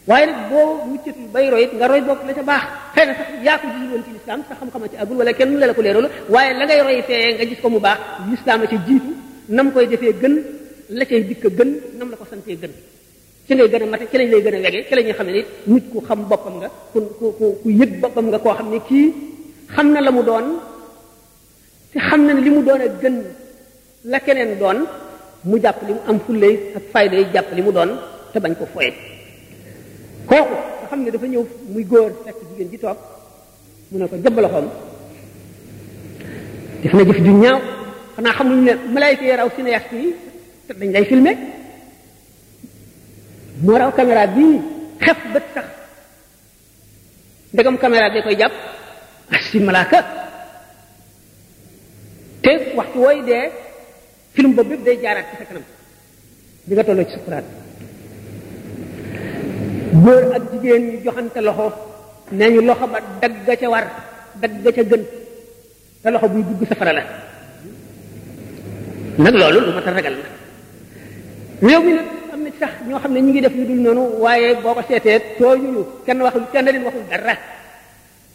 waaye 0.10 0.26
nag 0.30 0.40
boo 0.50 0.70
muccatul 0.90 1.28
bay 1.34 1.46
roy 1.54 1.62
it 1.66 1.74
nga 1.78 1.86
roy 1.92 2.02
bopp 2.08 2.22
la 2.28 2.34
ca 2.38 2.42
baax 2.52 2.64
xëy 2.96 3.06
na 3.08 3.14
sax 3.20 3.28
yaa 3.46 3.58
ko 3.62 3.66
jiwoon 3.78 4.02
ci 4.06 4.12
lislaam 4.18 4.42
sa 4.50 4.54
xam-xama 4.60 4.86
ci 4.92 4.98
agul 5.04 5.18
wala 5.20 5.32
kenn 5.38 5.50
mu 5.52 5.58
la 5.62 5.68
la 5.70 5.74
ko 5.78 5.82
leeralu 5.86 6.10
waaye 6.34 6.50
la 6.60 6.64
ngay 6.66 6.82
roy 6.88 6.98
fee 7.08 7.34
nga 7.36 7.46
gis 7.50 7.60
ko 7.64 7.68
mu 7.74 7.80
baax 7.86 8.00
lislaam 8.32 8.62
a 8.64 8.68
ca 8.72 8.78
jiitu 8.90 9.15
nam 9.48 9.72
koy 9.72 9.86
defee 9.90 10.12
gën 10.22 10.34
la 10.90 11.06
cay 11.06 11.22
dikk 11.24 11.44
gën 11.58 11.70
nam 11.98 12.10
la 12.12 12.18
ko 12.18 12.26
santee 12.32 12.58
gën 12.62 12.72
ci 13.48 13.54
ngay 13.56 13.68
gën 13.68 13.84
a 13.84 13.86
mate 13.86 14.06
ci 14.12 14.18
lañ 14.18 14.30
lay 14.32 14.42
gën 14.42 14.54
a 14.56 14.60
wegee 14.66 14.84
ci 14.88 14.96
la 14.96 15.14
xam 15.14 15.26
ne 15.28 15.32
nit 15.34 15.48
nit 15.68 15.84
ku 15.92 16.00
xam 16.08 16.20
boppam 16.30 16.56
nga 16.60 16.70
ku 16.92 17.00
ku 17.20 17.26
ku 17.40 17.70
yëg 17.80 17.92
boppam 18.02 18.26
nga 18.30 18.40
koo 18.44 18.54
xam 18.58 18.70
ne 18.72 18.78
kii 18.90 19.08
xam 19.74 19.92
na 19.94 20.00
la 20.02 20.12
mu 20.12 20.24
doon 20.30 20.46
te 21.92 21.98
xam 22.08 22.20
na 22.26 22.34
ne 22.34 22.42
li 22.46 22.50
mu 22.56 22.62
doon 22.68 22.82
ak 22.88 22.94
gën 23.02 23.16
la 24.12 24.20
keneen 24.26 24.52
doon 24.62 24.78
mu 25.50 25.56
jàpp 25.64 25.78
li 25.88 25.94
mu 25.96 26.02
am 26.10 26.18
fullay 26.26 26.54
ak 26.78 26.84
fayda 26.92 27.16
yi 27.20 27.26
jàpp 27.34 27.48
li 27.56 27.62
mu 27.66 27.72
doon 27.78 27.90
te 28.34 28.38
bañ 28.44 28.54
ko 28.60 28.66
foye 28.74 28.92
kooku 30.30 30.54
nga 30.78 30.86
xam 30.90 31.00
ne 31.04 31.10
dafa 31.14 31.26
ñëw 31.28 31.46
muy 31.74 31.84
góor 31.92 32.12
fekk 32.26 32.36
jigéen 32.48 32.70
ji 32.72 32.78
toog 32.84 32.98
mu 33.92 33.96
ne 34.00 34.06
ko 34.10 34.16
jëb 34.24 34.40
loxoom 34.44 34.68
def 36.82 36.94
na 36.94 37.04
jëf 37.06 37.20
ju 37.26 37.32
ñaaw 37.44 37.60
xanaa 38.16 38.34
xamuñ 38.38 38.58
ne 38.66 38.74
malayka 38.96 39.24
yi 39.28 39.36
raw 39.36 39.50
cinéaste 39.56 39.96
yi 40.04 40.10
te 40.68 40.74
dañ 40.80 40.90
lay 40.96 41.06
filmer 41.12 41.38
moo 43.66 43.78
raw 43.82 43.92
caméra 43.98 44.24
bii 44.36 44.56
xef 45.06 45.20
bët 45.34 45.46
sax 45.54 45.68
ndegam 47.54 47.78
caméra 47.84 48.08
bi 48.14 48.22
koy 48.26 48.36
jàpp 48.42 48.54
si 49.50 49.60
malaaka 49.60 50.00
te 52.44 52.52
waxtu 52.78 52.98
wooy 53.04 53.20
dee 53.28 53.46
film 54.36 54.52
boobu 54.56 54.70
bépp 54.70 54.84
day 54.88 54.98
jaaraat 55.04 55.26
ci 55.32 55.36
sa 55.40 55.46
kanam 55.50 55.64
bi 56.66 56.76
nga 56.76 56.84
tolloo 56.84 57.06
ci 57.08 57.14
sukuraat 57.18 57.46
góor 60.04 60.24
ak 60.36 60.44
loxo 61.48 62.62
loxo 62.68 62.88
ba 62.92 62.98
dagg 63.22 63.60
ca 63.60 63.68
war 63.74 63.86
dagg 64.42 64.64
ca 64.76 64.84
gën 64.90 65.04
te 66.02 66.08
loxo 66.10 66.28
buy 66.32 66.44
dugg 66.48 66.64
safara 66.72 66.94
la 66.98 67.06
nag 69.18 69.34
loolu 69.36 69.60
lu 69.68 69.72
ma 69.74 69.82
ta 69.82 69.92
ragal 69.96 70.16
mi 71.62 71.72
nag 71.72 71.86
am 72.34 72.42
na 72.44 72.52
sax 72.60 72.72
ñoo 72.88 73.00
xam 73.00 73.12
ne 73.14 73.20
ñu 73.22 73.32
ngi 73.32 73.42
def 73.42 73.56
lu 73.56 73.64
dul 73.66 73.80
noonu 73.86 74.02
waaye 74.24 74.56
boo 74.62 74.74
ko 74.76 74.82
seetee 74.88 75.20
tooñuñu 75.40 75.82
kenn 76.06 76.22
waxul 76.22 76.44
kenn 76.52 76.66
leen 76.66 76.84
waxul 76.84 77.04
dara 77.10 77.36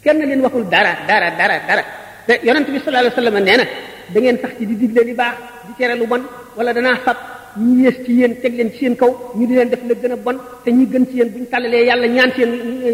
kenn 0.03 0.17
leen 0.25 0.41
waxul 0.41 0.65
dara 0.73 0.93
dara 1.07 1.27
dara 1.39 1.55
dara 1.67 1.83
te 2.25 2.33
yonent 2.45 2.67
bi 2.73 2.79
sallallahu 2.81 3.05
alayhi 3.05 3.21
wasallam 3.21 3.37
nee 3.45 3.57
na 3.57 3.65
da 4.13 4.19
ngeen 4.21 4.37
sax 4.41 4.51
ci 4.57 4.65
di 4.65 4.75
digle 4.81 5.01
li 5.05 5.13
baax 5.13 5.35
di 5.67 5.73
tere 5.77 5.93
lu 5.99 6.05
bon 6.11 6.23
wala 6.57 6.73
danaa 6.73 6.97
fab 7.05 7.17
ñu 7.57 7.83
yées 7.83 7.97
ci 8.05 8.13
yéen 8.19 8.33
teg 8.41 8.53
leen 8.57 8.71
ci 8.71 8.77
seen 8.79 8.95
kaw 8.95 9.11
ñu 9.37 9.45
di 9.45 9.53
leen 9.53 9.69
def 9.69 9.79
la 9.87 9.93
gën 9.93 10.13
a 10.13 10.15
bon 10.15 10.37
te 10.63 10.69
ñi 10.71 10.85
gën 10.91 11.03
ci 11.09 11.15
yen 11.19 11.29
bu 11.29 11.37
ñu 11.41 11.45
tàllalee 11.51 11.85
yàlla 11.85 12.07
ñaan 12.07 12.29
seen 12.35 12.49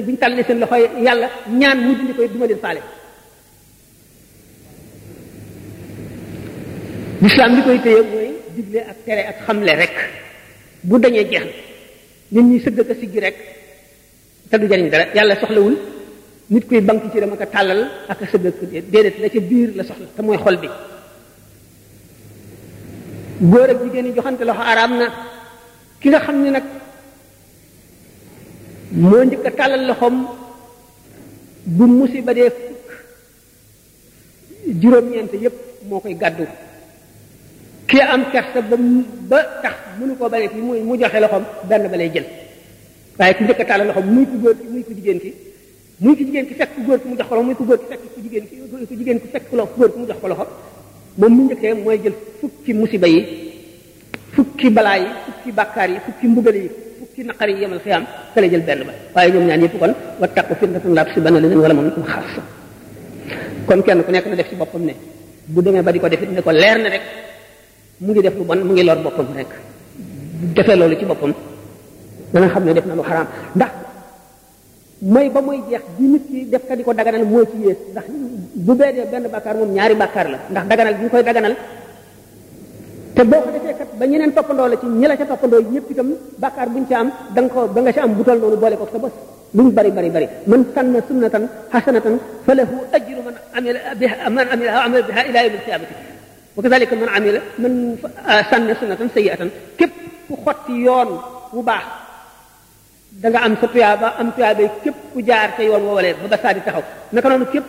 bu 0.05 0.11
ñu 0.11 0.17
tàllalee 0.17 0.43
seen 0.47 0.59
loxo 0.59 0.75
yàlla 1.05 1.27
ñaan 1.59 1.77
mu 1.85 1.91
dindi 1.97 2.13
koy 2.17 2.27
duma 2.33 2.45
leen 2.47 2.59
faale 2.59 2.81
lislaam 7.21 7.51
li 7.55 7.61
koy 7.65 7.77
téye 7.85 8.01
mooy 8.11 8.29
digle 8.55 8.79
ak 8.91 8.97
tere 9.05 9.21
ak 9.31 9.37
xamle 9.45 9.73
rek 9.81 9.93
bu 10.87 10.95
dañee 11.03 11.23
jeex 11.31 11.45
nit 12.33 12.45
ñi 12.49 12.57
sëgg 12.63 12.77
ak 12.79 12.99
siggi 12.99 13.19
rek 13.19 13.37
te 14.49 14.55
du 14.59 14.67
jariñ 14.69 14.89
dara 14.93 15.03
yàlla 15.15 15.35
soxlawul 15.39 15.75
nit 16.51 16.63
kuy 16.67 16.81
bank 16.87 17.01
ci 17.13 17.19
dama 17.21 17.35
ko 17.37 17.45
tàllal 17.45 17.81
ak 18.11 18.21
a 18.23 18.25
sëgg 18.31 18.45
ak 18.47 18.59
déedéet 18.91 19.15
la 19.21 19.29
ca 19.33 19.39
biir 19.49 19.69
la 19.77 19.83
soxla 19.83 20.05
te 20.15 20.21
mooy 20.21 20.37
xol 20.43 20.57
bi 20.61 20.69
góor 23.51 23.69
ak 23.69 23.77
jigéen 23.83 24.05
yi 24.07 24.13
joxante 24.15 24.43
loxo 24.45 24.61
araam 24.71 24.91
na 24.99 25.07
ki 25.99 26.07
nga 26.09 26.19
xam 26.25 26.37
ni 26.43 26.49
nag 26.51 26.63
moo 28.91 29.23
njëkk 29.23 29.45
a 29.49 29.51
tàllal 29.57 29.83
loxoom 29.89 30.17
bu 31.65 31.83
musiba 31.87 32.31
dee 32.37 32.49
fukk 32.59 32.85
juróom-ñeent 34.79 35.31
yépp 35.43 35.57
moo 35.87 35.99
koy 35.99 36.13
gàddu 36.23 36.45
kii 37.87 38.01
am 38.03 38.27
kersa 38.31 38.59
ba 38.61 38.75
ba 39.31 39.39
tax 39.63 39.75
mu 39.97 40.03
nu 40.07 40.13
koo 40.19 40.27
balee 40.29 40.51
ki 40.51 40.59
muy 40.59 40.83
mu 40.83 40.99
joxe 40.99 41.19
loxoom 41.23 41.43
benn 41.69 41.87
ba 41.87 41.97
lay 41.97 42.09
jël 42.13 42.25
waaye 43.17 43.33
ku 43.33 43.43
njëkk 43.43 43.57
taal 43.57 43.67
tàllal 43.69 43.87
loxoom 43.87 44.07
muy 44.13 44.25
ku 44.27 44.35
góor 44.43 44.55
ki 44.59 44.67
muy 44.67 44.83
jigéen 44.89 45.19
ki 45.23 45.29
muy 46.03 46.15
ku 46.19 46.23
jigéen 46.27 46.45
ki 46.49 46.55
fekk 46.59 46.71
ku 46.75 46.81
góor 46.83 46.99
ki 46.99 47.07
mu 47.07 47.15
jox 47.15 47.27
ko 47.29 47.35
loxo 47.35 47.45
muy 47.47 47.55
ku 47.55 47.63
góor 47.63 47.79
ki 47.79 47.87
fekk 47.91 48.01
ku 48.15 48.19
jigéen 48.23 48.45
ki 48.49 48.55
ku 48.87 48.95
jigéen 48.99 49.19
ki 49.23 49.27
fekk 49.31 49.43
ku 49.49 49.55
góor 49.55 49.89
ki 49.93 49.97
mu 50.01 50.05
jox 50.09 50.19
ko 50.21 50.27
loxo 50.27 50.45
moom 51.19 51.31
mu 51.35 51.41
njëkkee 51.47 51.73
mooy 51.73 51.97
jël 52.03 52.15
fukki 52.41 52.71
musiba 52.73 53.07
yi 53.07 53.19
fukki 54.35 54.67
balaa 54.69 54.97
yi 55.03 55.07
fukki 55.25 55.49
bàkkaar 55.57 55.89
yi 55.89 55.99
fukki 56.05 56.25
mbugal 56.27 56.55
yi 56.55 56.67
fukki 56.99 57.23
naqar 57.23 57.49
yi 57.49 57.61
yemal 57.61 57.79
xiyaam 57.79 58.03
ka 58.35 58.41
la 58.41 58.47
jël 58.49 58.63
benn 58.67 58.83
ba 58.83 58.93
waaye 59.15 59.31
ñoom 59.31 59.47
ñaan 59.47 59.61
yëpp 59.63 59.79
kon 59.79 59.93
wa 60.19 60.27
taqu 60.27 60.53
fitnatan 60.59 60.93
laa 60.93 61.05
tusiibanna 61.05 61.39
llaziina 61.39 61.61
zalamu 61.61 61.81
minkum 61.87 62.03
xaassa 62.03 62.41
kon 63.67 63.79
kenn 63.83 64.03
ku 64.03 64.11
nekk 64.11 64.27
na 64.27 64.35
def 64.35 64.49
ci 64.49 64.55
boppam 64.55 64.83
ne 64.85 64.93
bu 65.47 65.61
demee 65.61 65.81
ba 65.81 65.91
di 65.91 65.99
ko 65.99 66.09
def 66.09 66.21
it 66.21 66.41
ko 66.43 66.51
leer 66.51 66.77
na 66.83 66.89
rek 66.91 67.01
mu 67.99 68.11
ngi 68.13 68.21
def 68.21 68.35
lu 68.37 68.43
bon 68.45 68.57
mu 68.61 68.71
ngi 68.77 68.83
lor 68.85 68.97
bopam 69.01 69.25
rek 69.35 69.49
defé 70.55 70.75
lolu 70.77 70.93
ci 70.97 71.05
boppam 71.05 71.33
dana 72.33 72.47
xam 72.53 72.63
ne 72.65 72.73
def 72.77 72.85
na 72.85 72.93
lu 72.93 73.01
haram 73.01 73.25
ndax 73.57 73.71
moy 75.01 75.27
ba 75.29 75.39
moy 75.41 75.57
jeex 75.69 75.81
di 75.97 76.05
nit 76.05 76.23
ki 76.29 76.45
def 76.45 76.63
ka 76.67 76.75
diko 76.75 76.93
daganal 76.93 77.25
moy 77.25 77.45
ci 77.49 77.57
yees 77.65 77.77
ndax 77.91 78.05
bu 78.65 78.73
beedee 78.75 79.05
ben 79.11 79.23
bakkar 79.33 79.55
mom 79.57 79.71
ñaari 79.73 79.95
bakkar 79.95 80.27
la 80.29 80.37
ndax 80.51 80.63
daganal 80.69 80.93
bu 81.01 81.09
koy 81.09 81.23
daganal 81.23 81.53
te 83.15 83.23
boko 83.23 83.49
defé 83.49 83.73
kat 83.73 83.89
ba 83.97 84.05
ñeneen 84.05 84.31
toppandoo 84.33 84.67
la 84.67 84.77
ci 84.77 84.85
ñila 84.85 85.15
ca 85.17 85.25
toppandoo 85.25 85.61
ñëpp 85.71 85.89
itam 85.91 86.07
bakkar 86.37 86.69
buñ 86.69 86.85
ci 86.87 86.93
am 86.93 87.09
da 87.33 87.41
nga 87.41 87.49
ko 87.53 87.65
ba 87.67 87.81
nga 87.81 87.91
ci 87.93 87.99
am 87.99 88.13
butal 88.13 88.37
noonu 88.39 88.57
bolé 88.57 88.77
ko 88.77 88.87
sa 88.91 88.99
bos 88.99 89.11
lu 89.55 89.71
bari 89.71 89.89
bari 89.91 90.09
bari 90.09 90.27
man 90.45 90.61
sanna 90.75 90.99
sunnatan 91.07 91.49
hasanatan 91.73 92.19
falahu 92.45 92.75
ajru 92.93 93.21
man 93.25 93.35
amila 93.57 93.79
biha 93.99 94.29
man 94.29 94.47
amila 94.53 94.71
amila 94.85 95.01
biha 95.07 95.21
ila 95.29 95.39
yawmil 95.43 95.63
qiyamati 95.65 95.95
وكذلك 96.57 96.93
من 97.01 97.07
عمل 97.15 97.35
من 97.63 97.71
آه، 98.31 98.41
سن 98.51 98.69
سنة 98.81 98.99
سيئة 99.13 99.41
كيف 99.79 99.89
خط 100.45 100.69
يون 100.69 101.09
وباح 101.53 101.83
دا 103.21 103.45
ام 103.45 103.53
سطيابا 103.61 104.07
ام 104.21 104.29
تيابا 104.35 104.65
كيف 104.83 104.95
جار 105.27 105.49
تي 105.57 105.63
يون 105.69 105.81
وولي 105.89 106.09
بدا 106.25 106.37
سادي 106.43 106.59
تخاو 106.67 106.83
نك 107.13 107.25
نون 107.25 107.41
كيف 107.53 107.63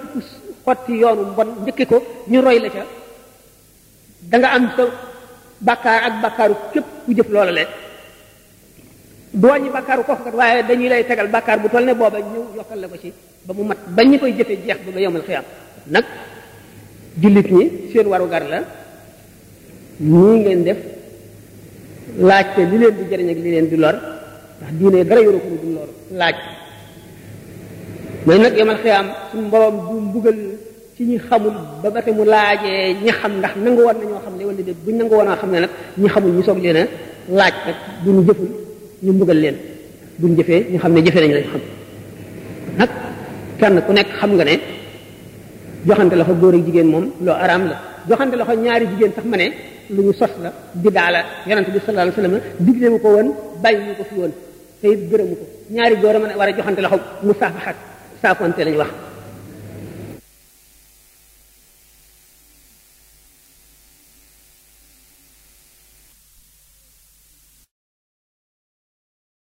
خط 0.67 0.89
يون 1.03 1.19
بون 1.39 1.47
نديكو 1.69 1.99
ني 2.33 2.39
روي 2.45 2.59
لا 2.65 2.69
تا 4.33 4.39
دا 4.45 4.49
ام 4.57 4.65
تا 4.77 4.85
بكار 5.69 6.01
اك 6.07 6.15
بكار 6.25 6.51
كيف 6.75 6.85
جيف 7.17 7.31
لولا 7.35 7.51
لي 7.59 7.65
دواني 9.43 9.69
بكار 9.77 9.99
كوكو 10.09 10.25
كات 10.25 10.35
واي 10.41 10.63
داني 10.69 10.89
لاي 10.91 11.03
تغال 11.09 11.27
بكار 11.37 11.57
بو 11.63 11.69
تولني 11.73 11.95
بوبا 12.01 12.19
نيو 12.33 12.43
يوكال 12.59 12.81
لاكو 12.83 12.97
سي 13.03 13.11
بامو 13.47 13.63
مات 13.71 13.79
با 13.97 14.03
نيكاي 14.09 14.33
جيفه 14.39 14.55
جيخ 14.67 14.77
بو 14.87 14.91
يوم 15.05 15.17
القيامه 15.21 15.49
نك 15.95 16.05
جليت 17.23 17.49
ني 17.53 17.63
سين 17.93 18.07
وارو 18.13 18.27
غار 18.33 18.43
لا 18.53 18.65
nii 20.01 20.37
ngeen 20.43 20.63
def 20.67 20.79
laajte 22.29 22.61
li 22.71 22.77
leen 22.83 22.95
di 22.99 23.05
jariñ 23.11 23.29
ak 23.35 23.39
li 23.45 23.51
leen 23.55 23.67
di 23.73 23.77
lor 23.83 23.97
ndax 24.61 24.73
diine 24.79 24.99
dara 25.09 25.21
yoru 25.27 25.39
ko 25.47 25.53
du 25.63 25.69
lor 25.77 25.89
laaj 26.21 26.37
mooy 28.27 28.39
nag 28.39 28.55
yamal 28.59 28.77
xiyaam 28.83 29.07
suñu 29.31 29.49
borom 29.53 29.75
du 29.91 29.95
mbugal 30.07 30.39
ci 30.97 31.03
ñi 31.09 31.17
xamul 31.29 31.55
ba 31.83 31.89
ba 31.95 32.01
te 32.05 32.11
mu 32.13 32.23
laajee 32.33 32.83
ñi 33.03 33.11
xam 33.19 33.33
ndax 33.39 33.55
nangu 33.65 33.83
woon 33.87 33.97
nañoo 34.01 34.21
xam 34.25 34.35
ne 34.39 34.45
wala 34.49 34.59
déet 34.63 34.79
buñ 34.85 34.97
nangu 34.99 35.15
woon 35.19 35.29
a 35.31 35.37
xam 35.41 35.51
ne 35.53 35.59
nag 35.61 35.71
ñi 36.01 36.09
xamul 36.13 36.33
ñu 36.37 36.43
soog 36.47 36.59
leen 36.65 36.77
a 36.81 36.83
laaj 37.39 37.55
nag 37.67 37.77
duñu 38.05 38.21
jëful 38.27 38.49
ñu 39.05 39.13
mbugal 39.15 39.39
leen 39.45 39.57
buñ 40.21 40.33
jëfe 40.37 40.55
ñu 40.71 40.79
xam 40.83 40.93
ne 40.95 41.01
jëfee 41.05 41.21
nañu 41.23 41.35
lañ 41.39 41.47
xam 41.51 41.63
nag 42.79 42.91
kenn 43.61 43.77
ku 43.87 43.93
nekk 43.93 44.09
xam 44.19 44.31
nga 44.37 44.45
ne 44.45 44.55
joxante 45.87 46.15
loxo 46.19 46.35
góor 46.41 46.55
ak 46.55 46.63
jigéen 46.67 46.87
moom 46.93 47.07
loo 47.25 47.35
araam 47.45 47.63
la 47.71 47.77
joxante 48.09 48.35
loxo 48.39 48.55
ñaari 48.65 48.87
jigéen 48.91 49.13
sax 49.17 49.25
ma 49.33 49.37
ne 49.39 49.49
lu 49.91 50.03
ñu 50.05 50.13
sos 50.13 50.31
la 50.43 50.53
biddaa 50.75 51.11
la 51.11 51.21
yonent 51.49 51.69
bi 51.73 51.79
sallallahu 51.79 52.15
alayhi 52.17 52.17
wasallam 52.17 52.41
digle 52.67 52.89
wu 52.95 52.99
ko 53.05 53.09
woon 53.15 53.29
bàyyi 53.63 53.81
ñu 53.87 54.05
fi 54.09 54.15
woon 54.21 54.33
te 54.81 54.87
gërëm 54.89 55.09
gërëmu 55.11 55.35
ko 55.41 55.45
ñaari 55.75 55.95
góor 56.03 56.17
a 56.17 56.19
mën 56.23 56.33
a 56.35 56.39
war 56.41 56.49
a 56.49 56.57
joxante 56.57 56.81
loxo 56.85 56.99
mu 57.25 57.33
saafaxat 57.41 57.77
saafonte 58.23 58.65
lañu 58.67 58.79
wax 58.83 59.08